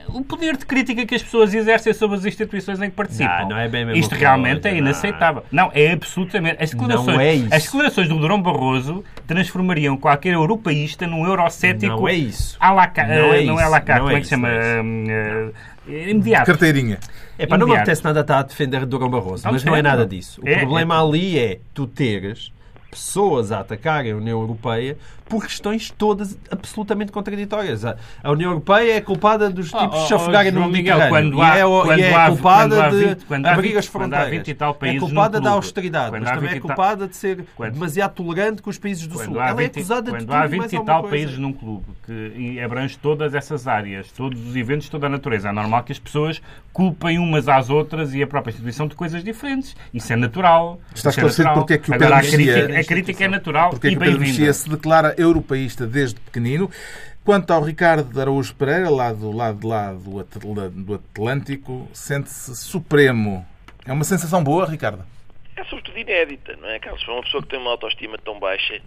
[0.09, 3.41] o poder de crítica que as pessoas exercem sobre as instituições em que participam.
[3.41, 5.43] Não, não é bem Isto realmente é inaceitável.
[5.51, 5.65] Não.
[5.65, 6.61] não, é absolutamente.
[6.61, 7.53] As declarações, não é isso.
[7.53, 11.95] As declarações do Durão Barroso transformariam qualquer europeísta num eurocético.
[11.95, 12.57] Não é isso.
[12.59, 14.49] À la, não, é não é à la carte, como é que se chama?
[14.49, 16.45] É uh, imediato.
[16.45, 16.99] Carteirinha.
[17.37, 20.05] É para não me apetece nada estar a defender Durão Barroso, mas não é nada
[20.05, 20.41] disso.
[20.43, 20.99] O é, problema é.
[20.99, 22.51] ali é tu teres
[22.91, 24.97] pessoas a atacarem a União Europeia
[25.31, 27.85] por questões todas absolutamente contraditórias.
[27.85, 31.57] A União Europeia é culpada dos tipos oh, oh, se afogarem no Mediterrâneo quando há,
[31.57, 34.49] e é, quando e é há, culpada há 20, de abrir as fronteiras.
[34.81, 38.69] é culpada da austeridade, quando mas também é culpada de ser quando, demasiado tolerante com
[38.69, 39.41] os países do Sul.
[39.41, 41.15] Ela 20, é acusada de tudo Quando há 20 e tal coisa.
[41.15, 45.51] países num clube que abrange todas essas áreas, todos os eventos, toda a natureza, é
[45.53, 46.41] normal que as pessoas
[46.73, 49.77] culpem umas às outras e a própria instituição de coisas diferentes.
[49.93, 50.81] Isso é natural.
[50.93, 53.69] Está é esclarecido porque é que o Agora, Pedro a crítica, a crítica é natural
[53.69, 54.39] porque é e que o Pedro bem-vinda.
[54.39, 56.69] Mexia se declara europeísta desde pequenino.
[57.23, 60.23] Quanto ao Ricardo Araújo Pereira, lá do lado lá do,
[60.69, 63.45] do Atlântico, sente-se supremo.
[63.85, 65.03] É uma sensação boa, Ricardo?
[65.55, 67.03] É sobretudo inédita, não é, Carlos?
[67.03, 68.81] Para uma pessoa que tem uma autoestima tão baixa,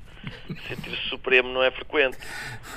[0.68, 2.18] sentir-se supremo não é frequente.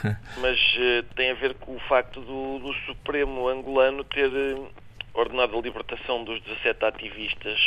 [0.38, 4.68] Mas uh, tem a ver com o facto do, do Supremo angolano ter uh,
[5.14, 7.60] ordenado a libertação dos 17 ativistas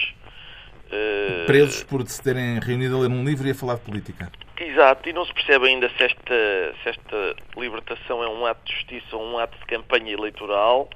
[1.47, 4.31] presos por se terem reunido a ler um livro e a falar de política.
[4.57, 8.75] Exato, e não se percebe ainda se esta, se esta libertação é um ato de
[8.75, 10.91] justiça ou um ato de campanha eleitoral,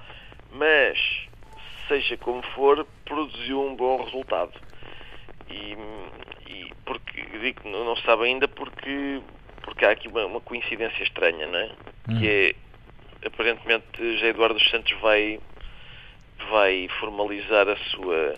[0.53, 0.99] mas,
[1.89, 4.53] seja como for, produziu um bom resultado.
[5.49, 5.77] E,
[6.47, 9.21] e porque, digo não se sabe ainda porque,
[9.63, 11.71] porque há aqui uma, uma coincidência estranha, não é?
[12.09, 12.19] Hum.
[12.19, 12.57] Que
[13.23, 15.41] é, aparentemente, José Eduardo dos Santos vai,
[16.51, 18.35] vai formalizar a sua...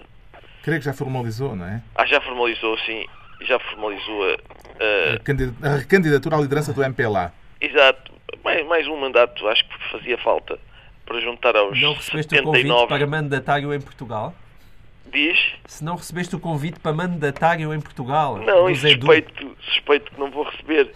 [0.67, 1.81] Creio que já formalizou, não é?
[1.95, 3.07] Ah, já formalizou, sim
[3.43, 4.37] já formalizou a,
[4.83, 5.77] a...
[5.77, 7.33] a candidatura à liderança do MPLA.
[7.61, 8.13] Exato.
[8.43, 10.59] Mais, mais um mandato, acho que fazia falta
[11.05, 12.41] para juntar aos Não recebeste 79...
[12.41, 14.35] o convite para mandatário em Portugal?
[15.13, 15.39] Diz?
[15.67, 18.39] Se não recebeste o convite para mandatário em Portugal?
[18.39, 20.91] Não, e suspeito, suspeito que não vou receber.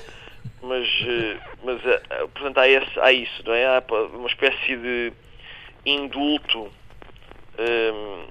[0.62, 3.66] Mas, eh, mas eh, portanto, há, esse, há isso, não é?
[3.66, 5.12] Há uma espécie de
[5.87, 6.70] indulto
[7.59, 8.24] hum,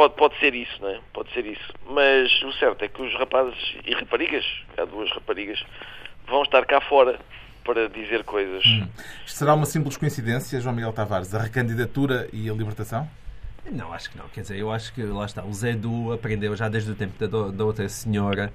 [0.00, 0.98] Pode, pode ser isso, não é?
[1.12, 1.74] Pode ser isso.
[1.90, 4.46] Mas o certo é que os rapazes e raparigas,
[4.78, 5.62] há duas raparigas,
[6.26, 7.20] vão estar cá fora
[7.62, 8.64] para dizer coisas.
[8.64, 8.88] Hum.
[9.26, 13.06] Será uma simples coincidência, João Miguel Tavares, a recandidatura e a libertação?
[13.70, 14.26] Não, acho que não.
[14.28, 15.44] Quer dizer, eu acho que lá está.
[15.44, 18.50] O Zé Du aprendeu já desde o tempo da, da outra senhora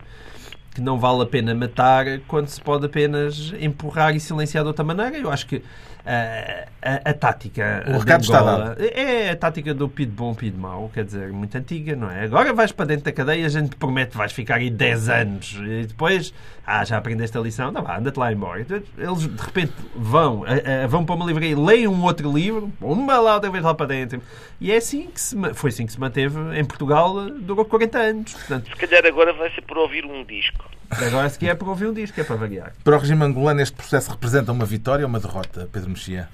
[0.73, 4.83] que não vale a pena matar quando se pode apenas empurrar e silenciar de outra
[4.83, 5.15] maneira.
[5.15, 5.61] Eu acho que
[6.05, 7.83] a, a, a tática.
[7.87, 8.75] O recado está dado.
[8.79, 12.25] É a tática do PID bom, PID mau, quer dizer, muito antiga, não é?
[12.25, 15.57] Agora vais para dentro da cadeia, a gente promete que vais ficar aí 10 anos
[15.61, 16.33] e depois,
[16.65, 18.61] ah, já aprendeste a lição, não vá, anda-te lá embora.
[18.61, 20.43] Então, eles de repente vão,
[20.87, 24.21] vão para uma livraria, leem um outro livro, uma lá outra vez lá para dentro.
[24.61, 28.33] E é assim que se, foi assim que se manteve em Portugal, durou 40 anos.
[28.33, 30.65] Portanto, se calhar agora vai ser por ouvir um disco.
[30.89, 32.73] Agora se quer é por ouvir um disco, é para variar.
[32.83, 36.27] Para o regime angolano, este processo representa uma vitória ou uma derrota, Pedro Mexia?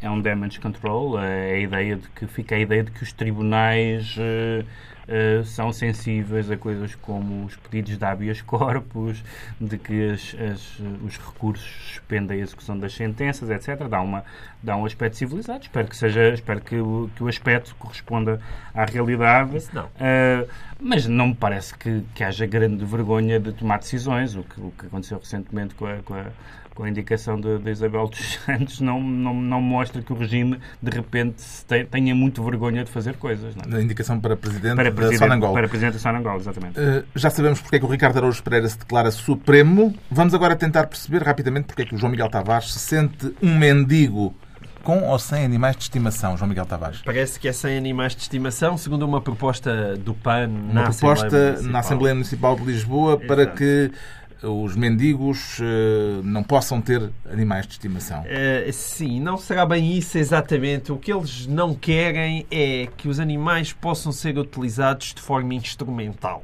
[0.00, 3.12] É um damage control, é a ideia de que fica a ideia de que os
[3.12, 9.22] tribunais uh, uh, são sensíveis a coisas como os pedidos de habeas corpus,
[9.60, 13.86] de que as, as, os recursos suspendem a execução das sentenças, etc.
[13.86, 14.24] Dá, uma,
[14.62, 15.62] dá um aspecto civilizado.
[15.62, 18.40] Espero que seja, espero que o, que o aspecto corresponda
[18.74, 19.56] à realidade.
[19.56, 19.86] Isso não.
[19.86, 20.48] Uh,
[20.80, 24.72] mas não me parece que, que haja grande vergonha de tomar decisões, o que, o
[24.78, 26.26] que aconteceu recentemente com a, com a
[26.74, 30.58] com a indicação de, de Isabel dos Santos, não, não, não mostra que o regime,
[30.80, 31.42] de repente,
[31.90, 33.54] tenha muito vergonha de fazer coisas.
[33.54, 33.76] Não?
[33.76, 33.80] É?
[33.80, 35.52] A indicação para Presidente, para presidente da Sonangol.
[35.52, 36.80] Para Presidente da Sonangol, exatamente.
[36.80, 39.94] Uh, já sabemos porque é que o Ricardo Araújo Pereira se declara supremo.
[40.10, 43.56] Vamos agora tentar perceber rapidamente porque é que o João Miguel Tavares se sente um
[43.56, 44.34] mendigo
[44.82, 47.00] com ou sem animais de estimação, João Miguel Tavares?
[47.04, 51.72] Parece que é sem animais de estimação, segundo uma proposta do PAN na proposta Assembleia
[51.72, 53.26] na Assembleia Municipal de Lisboa Exato.
[53.26, 53.90] para que
[54.42, 58.22] os mendigos uh, não possam ter animais de estimação.
[58.22, 60.90] Uh, sim, não será bem isso exatamente.
[60.90, 66.42] O que eles não querem é que os animais possam ser utilizados de forma instrumental.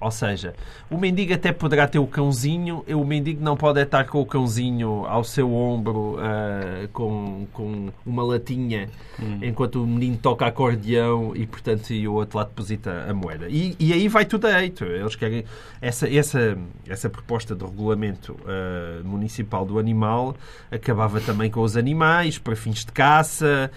[0.00, 0.54] Ou seja,
[0.90, 5.04] o mendigo até poderá ter o cãozinho, o mendigo não pode estar com o cãozinho
[5.06, 8.88] ao seu ombro uh, com, com uma latinha
[9.20, 9.40] hum.
[9.42, 13.46] enquanto o menino toca acordeão e, portanto, e o outro lá deposita a moeda.
[13.48, 14.84] E, e aí vai tudo a eito.
[14.84, 15.44] Eles querem
[15.80, 20.36] essa, essa, essa proposta de regulamento uh, municipal do animal
[20.70, 23.70] acabava também com os animais para fins de caça,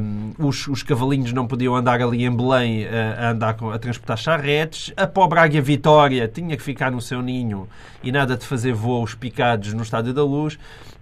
[0.00, 3.78] um, os, os cavalinhos não podiam andar ali em Belém uh, a, andar com, a
[3.78, 5.06] transportar charretes, a
[5.36, 7.68] águia Vitória tinha que ficar no seu ninho
[8.02, 10.58] e nada de fazer voos picados no Estádio da Luz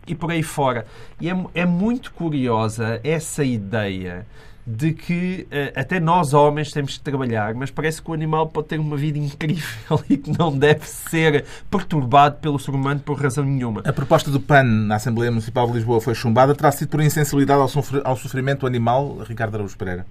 [0.07, 0.87] e por aí fora.
[1.21, 4.27] E é, é muito curiosa essa ideia
[4.67, 8.67] de que uh, até nós homens temos que trabalhar, mas parece que o animal pode
[8.67, 13.45] ter uma vida incrível e que não deve ser perturbado pelo ser humano por razão
[13.45, 13.83] nenhuma.
[13.87, 16.55] A proposta do PAN na Assembleia Municipal de Lisboa foi chumbada.
[16.55, 17.61] Terá sido por insensibilidade
[18.05, 20.05] ao, sofrimento animal, Ricardo Araújo Pereira?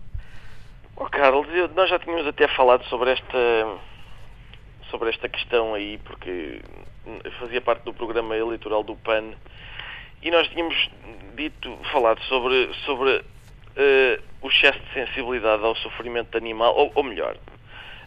[0.95, 1.45] Oh, Carlos,
[1.75, 3.67] nós já tínhamos até falado sobre esta,
[4.89, 6.61] sobre esta questão aí, porque
[7.39, 9.33] fazia parte do programa eleitoral do PAN
[10.21, 10.89] e nós tínhamos
[11.35, 17.37] dito, falado sobre, sobre uh, o excesso de sensibilidade ao sofrimento animal, ou, ou melhor,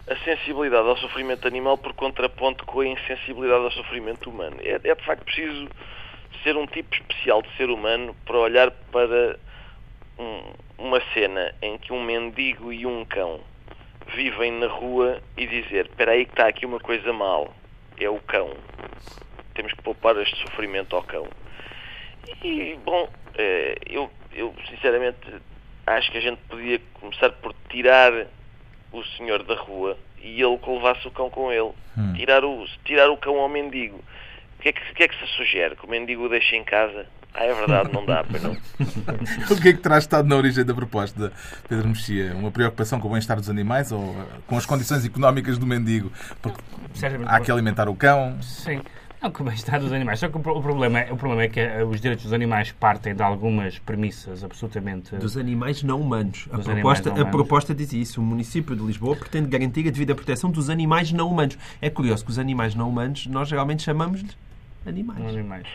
[0.09, 4.57] a sensibilidade ao sofrimento animal por contraponto com a insensibilidade ao sofrimento humano.
[4.61, 5.69] É, é, de facto preciso
[6.43, 9.37] ser um tipo especial de ser humano para olhar para
[10.17, 10.41] um,
[10.77, 13.39] uma cena em que um mendigo e um cão
[14.15, 17.53] vivem na rua e dizer: Espera aí que está aqui uma coisa mal,
[17.97, 18.55] é o cão.
[19.53, 21.27] Temos que poupar este sofrimento ao cão.
[22.43, 25.17] E, bom, eh, eu, eu sinceramente
[25.85, 28.27] acho que a gente podia começar por tirar
[28.91, 31.71] o senhor da rua e ele que levasse o cão com ele.
[31.97, 32.13] Hum.
[32.13, 33.97] Tirar, o, tirar o cão ao mendigo.
[33.97, 35.75] O que, é que, que é que se sugere?
[35.75, 37.07] Que o mendigo o deixe em casa?
[37.33, 38.51] Ah, é verdade, não dá, para não.
[39.55, 41.31] o que é que terá estado na origem da proposta,
[41.67, 42.35] Pedro Mexia?
[42.35, 44.15] Uma preocupação com o bem-estar dos animais ou
[44.47, 46.11] com as condições económicas do mendigo?
[46.41, 46.59] Porque
[47.25, 48.41] há que alimentar o cão.
[48.41, 48.81] Sim.
[49.21, 50.19] Não, que o bem-estar dos animais.
[50.19, 53.13] Só que o, problema, é, o problema é que eh, os direitos dos animais partem
[53.13, 55.15] de algumas premissas absolutamente.
[55.17, 56.47] Dos animais não humanos.
[56.51, 58.21] A, proposta, não a proposta diz isso.
[58.21, 61.57] O município de Lisboa pretende garantir a devida proteção dos animais não humanos.
[61.81, 64.37] É curioso que os animais não humanos nós geralmente chamamos-lhes
[64.85, 65.25] animais.
[65.25, 65.67] animais.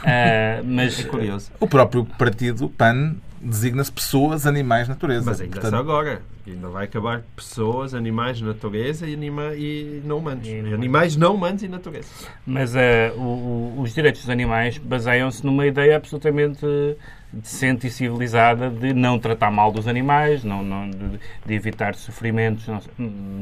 [0.00, 1.50] Uh, mas é curioso.
[1.60, 5.30] O próprio partido PAN designa-se pessoas, animais, natureza.
[5.30, 5.80] Mas ainda Portanto...
[5.80, 6.22] agora.
[6.46, 9.54] Ainda vai acabar pessoas, animais, natureza e, anima...
[9.54, 10.48] e não humanos.
[10.48, 12.08] E animais não humanos e natureza.
[12.44, 12.78] Mas uh,
[13.16, 16.66] o, o, os direitos dos animais baseiam-se numa ideia absolutamente
[17.32, 22.66] decente e civilizada de não tratar mal dos animais, não, não, de, de evitar sofrimentos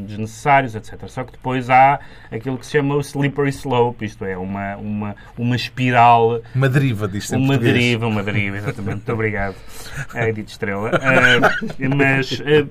[0.07, 1.09] desnecessários, etc.
[1.09, 1.99] Só que depois há
[2.31, 6.43] aquilo que se chama o slippery slope, isto é, uma, uma, uma espiral.
[6.55, 8.97] Uma deriva, disto Uma deriva, uma deriva, exatamente.
[8.97, 9.57] Muito obrigado,
[10.15, 10.91] é, Edith Estrela.
[10.91, 12.69] Uh, mas uh,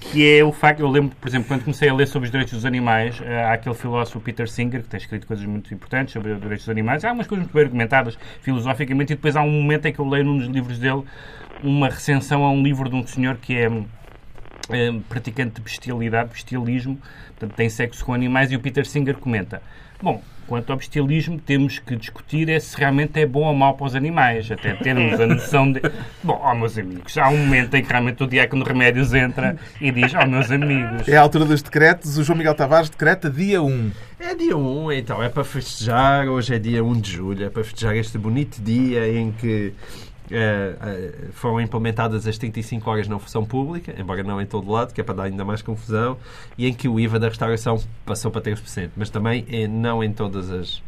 [0.00, 2.54] que é o facto, eu lembro, por exemplo, quando comecei a ler sobre os direitos
[2.54, 6.32] dos animais, uh, há aquele filósofo Peter Singer, que tem escrito coisas muito importantes sobre
[6.32, 9.50] os direitos dos animais, há umas coisas muito bem argumentadas filosoficamente, e depois há um
[9.50, 11.04] momento em que eu leio num dos livros dele
[11.62, 13.70] uma recensão a um livro de um senhor que é,
[14.70, 16.98] é praticante de bestialidade, bestialismo,
[17.28, 19.62] portanto, tem sexo com animais, e o Peter Singer comenta:
[20.02, 23.86] Bom, quanto ao bestialismo, temos que discutir é se realmente é bom ou mau para
[23.86, 25.80] os animais, até termos a noção de.
[26.22, 29.56] Bom, ó oh, meus amigos, há um momento em que realmente o Diácono Remédios entra
[29.80, 31.08] e diz: ó oh, meus amigos.
[31.08, 33.90] É a altura dos decretos, o João Miguel Tavares decreta dia 1.
[34.18, 37.62] É dia 1, então, é para festejar, hoje é dia 1 de julho, é para
[37.62, 39.72] festejar este bonito dia em que
[40.26, 44.92] Uh, uh, foram implementadas as 35 horas na função pública, embora não em todo lado,
[44.92, 46.16] que é para dar ainda mais confusão,
[46.58, 50.12] e em que o IVA da restauração passou para 3%, mas também é, não em
[50.12, 50.82] todas as,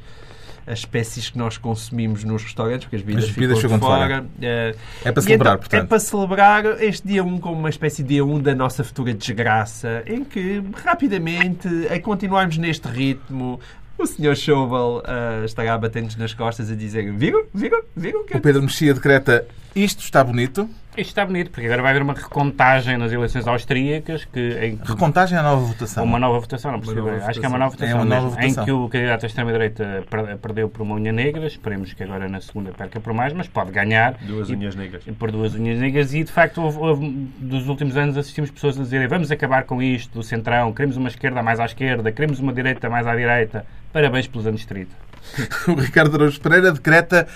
[0.67, 4.25] as espécies que nós consumimos nos restaurantes, porque as bebidas, as bebidas ficam, ficam fora.
[4.25, 4.77] fora.
[5.05, 5.83] É para celebrar, então, portanto.
[5.83, 9.15] É para celebrar este dia 1 como uma espécie de dia 1 da nossa futura
[9.15, 13.61] desgraça, em que rapidamente, a continuarmos neste ritmo,
[13.99, 18.21] o senhor Schauble uh, estará batendo nas costas a dizer viram, viram, viram?
[18.21, 20.69] O Pedro Mexia decreta isto está bonito.
[20.99, 24.25] Isto está bonito, porque agora vai haver uma recontagem nas eleições austríacas.
[24.25, 24.81] Que, em.
[24.85, 26.03] Recontagem é a nova votação?
[26.03, 27.09] Uma nova votação, não percebo.
[27.09, 27.41] Acho votação.
[27.41, 27.89] que é uma nova votação.
[27.89, 28.63] É uma nova votação.
[28.63, 30.05] Em que o candidato à extrema-direita
[30.43, 31.47] perdeu por uma unha negra.
[31.47, 34.15] Esperemos que agora na segunda perca por mais, mas pode ganhar.
[34.23, 35.05] Duas e, unhas negras.
[35.17, 36.13] Por duas unhas negras.
[36.15, 39.81] E de facto, houve, houve, dos últimos anos assistimos pessoas a dizerem vamos acabar com
[39.81, 43.65] isto do centrão, queremos uma esquerda mais à esquerda, queremos uma direita mais à direita.
[43.93, 44.91] Parabéns pelos anos 30.
[45.69, 47.29] o Ricardo Araújo Pereira decreta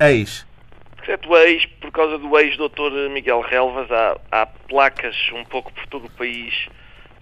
[0.00, 0.44] ex
[1.06, 6.06] Exceto ex, por causa do ex-doutor Miguel Relvas, há, há placas um pouco por todo
[6.06, 6.66] o país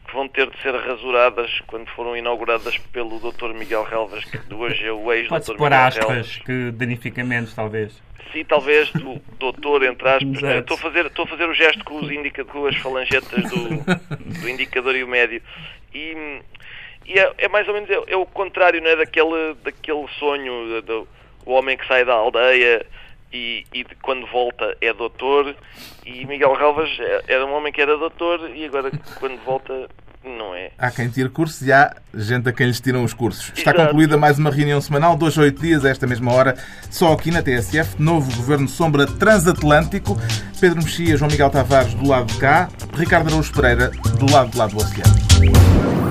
[0.06, 3.52] que vão ter de ser rasuradas quando foram inauguradas pelo Dr.
[3.52, 5.32] Miguel Relvas, que hoje é o ex-Dr.
[5.34, 6.36] Miguel pôr aspas Relvas.
[6.38, 8.02] que danificamentos, talvez.
[8.32, 10.42] Sim, talvez, do doutor, entre aspas.
[10.42, 14.40] Estou a, fazer, estou a fazer o gesto com, os indica, com as falangetas do,
[14.40, 15.42] do indicador e o médio.
[15.94, 16.40] E,
[17.04, 18.96] E é, é mais ou menos é, é, o contrário não é?
[18.96, 21.06] daquele, daquele sonho do,
[21.44, 22.86] o homem que sai da aldeia
[23.34, 25.54] e, e de, quando volta é doutor.
[26.06, 29.88] E Miguel Galvas é, era um homem que era doutor e agora quando volta
[30.22, 30.70] não é.
[30.78, 33.52] Há quem tire cursos e há gente a quem lhes tiram os cursos.
[33.54, 33.88] Está Exato.
[33.88, 36.56] concluída mais uma reunião semanal, dois a oito dias, a esta mesma hora,
[36.90, 38.00] só aqui na TSF.
[38.00, 40.16] Novo Governo Sombra Transatlântico.
[40.60, 44.56] Pedro Mexia, João Miguel Tavares do lado de cá, Ricardo Araújo Pereira do lado de
[44.56, 46.03] lá do oceano.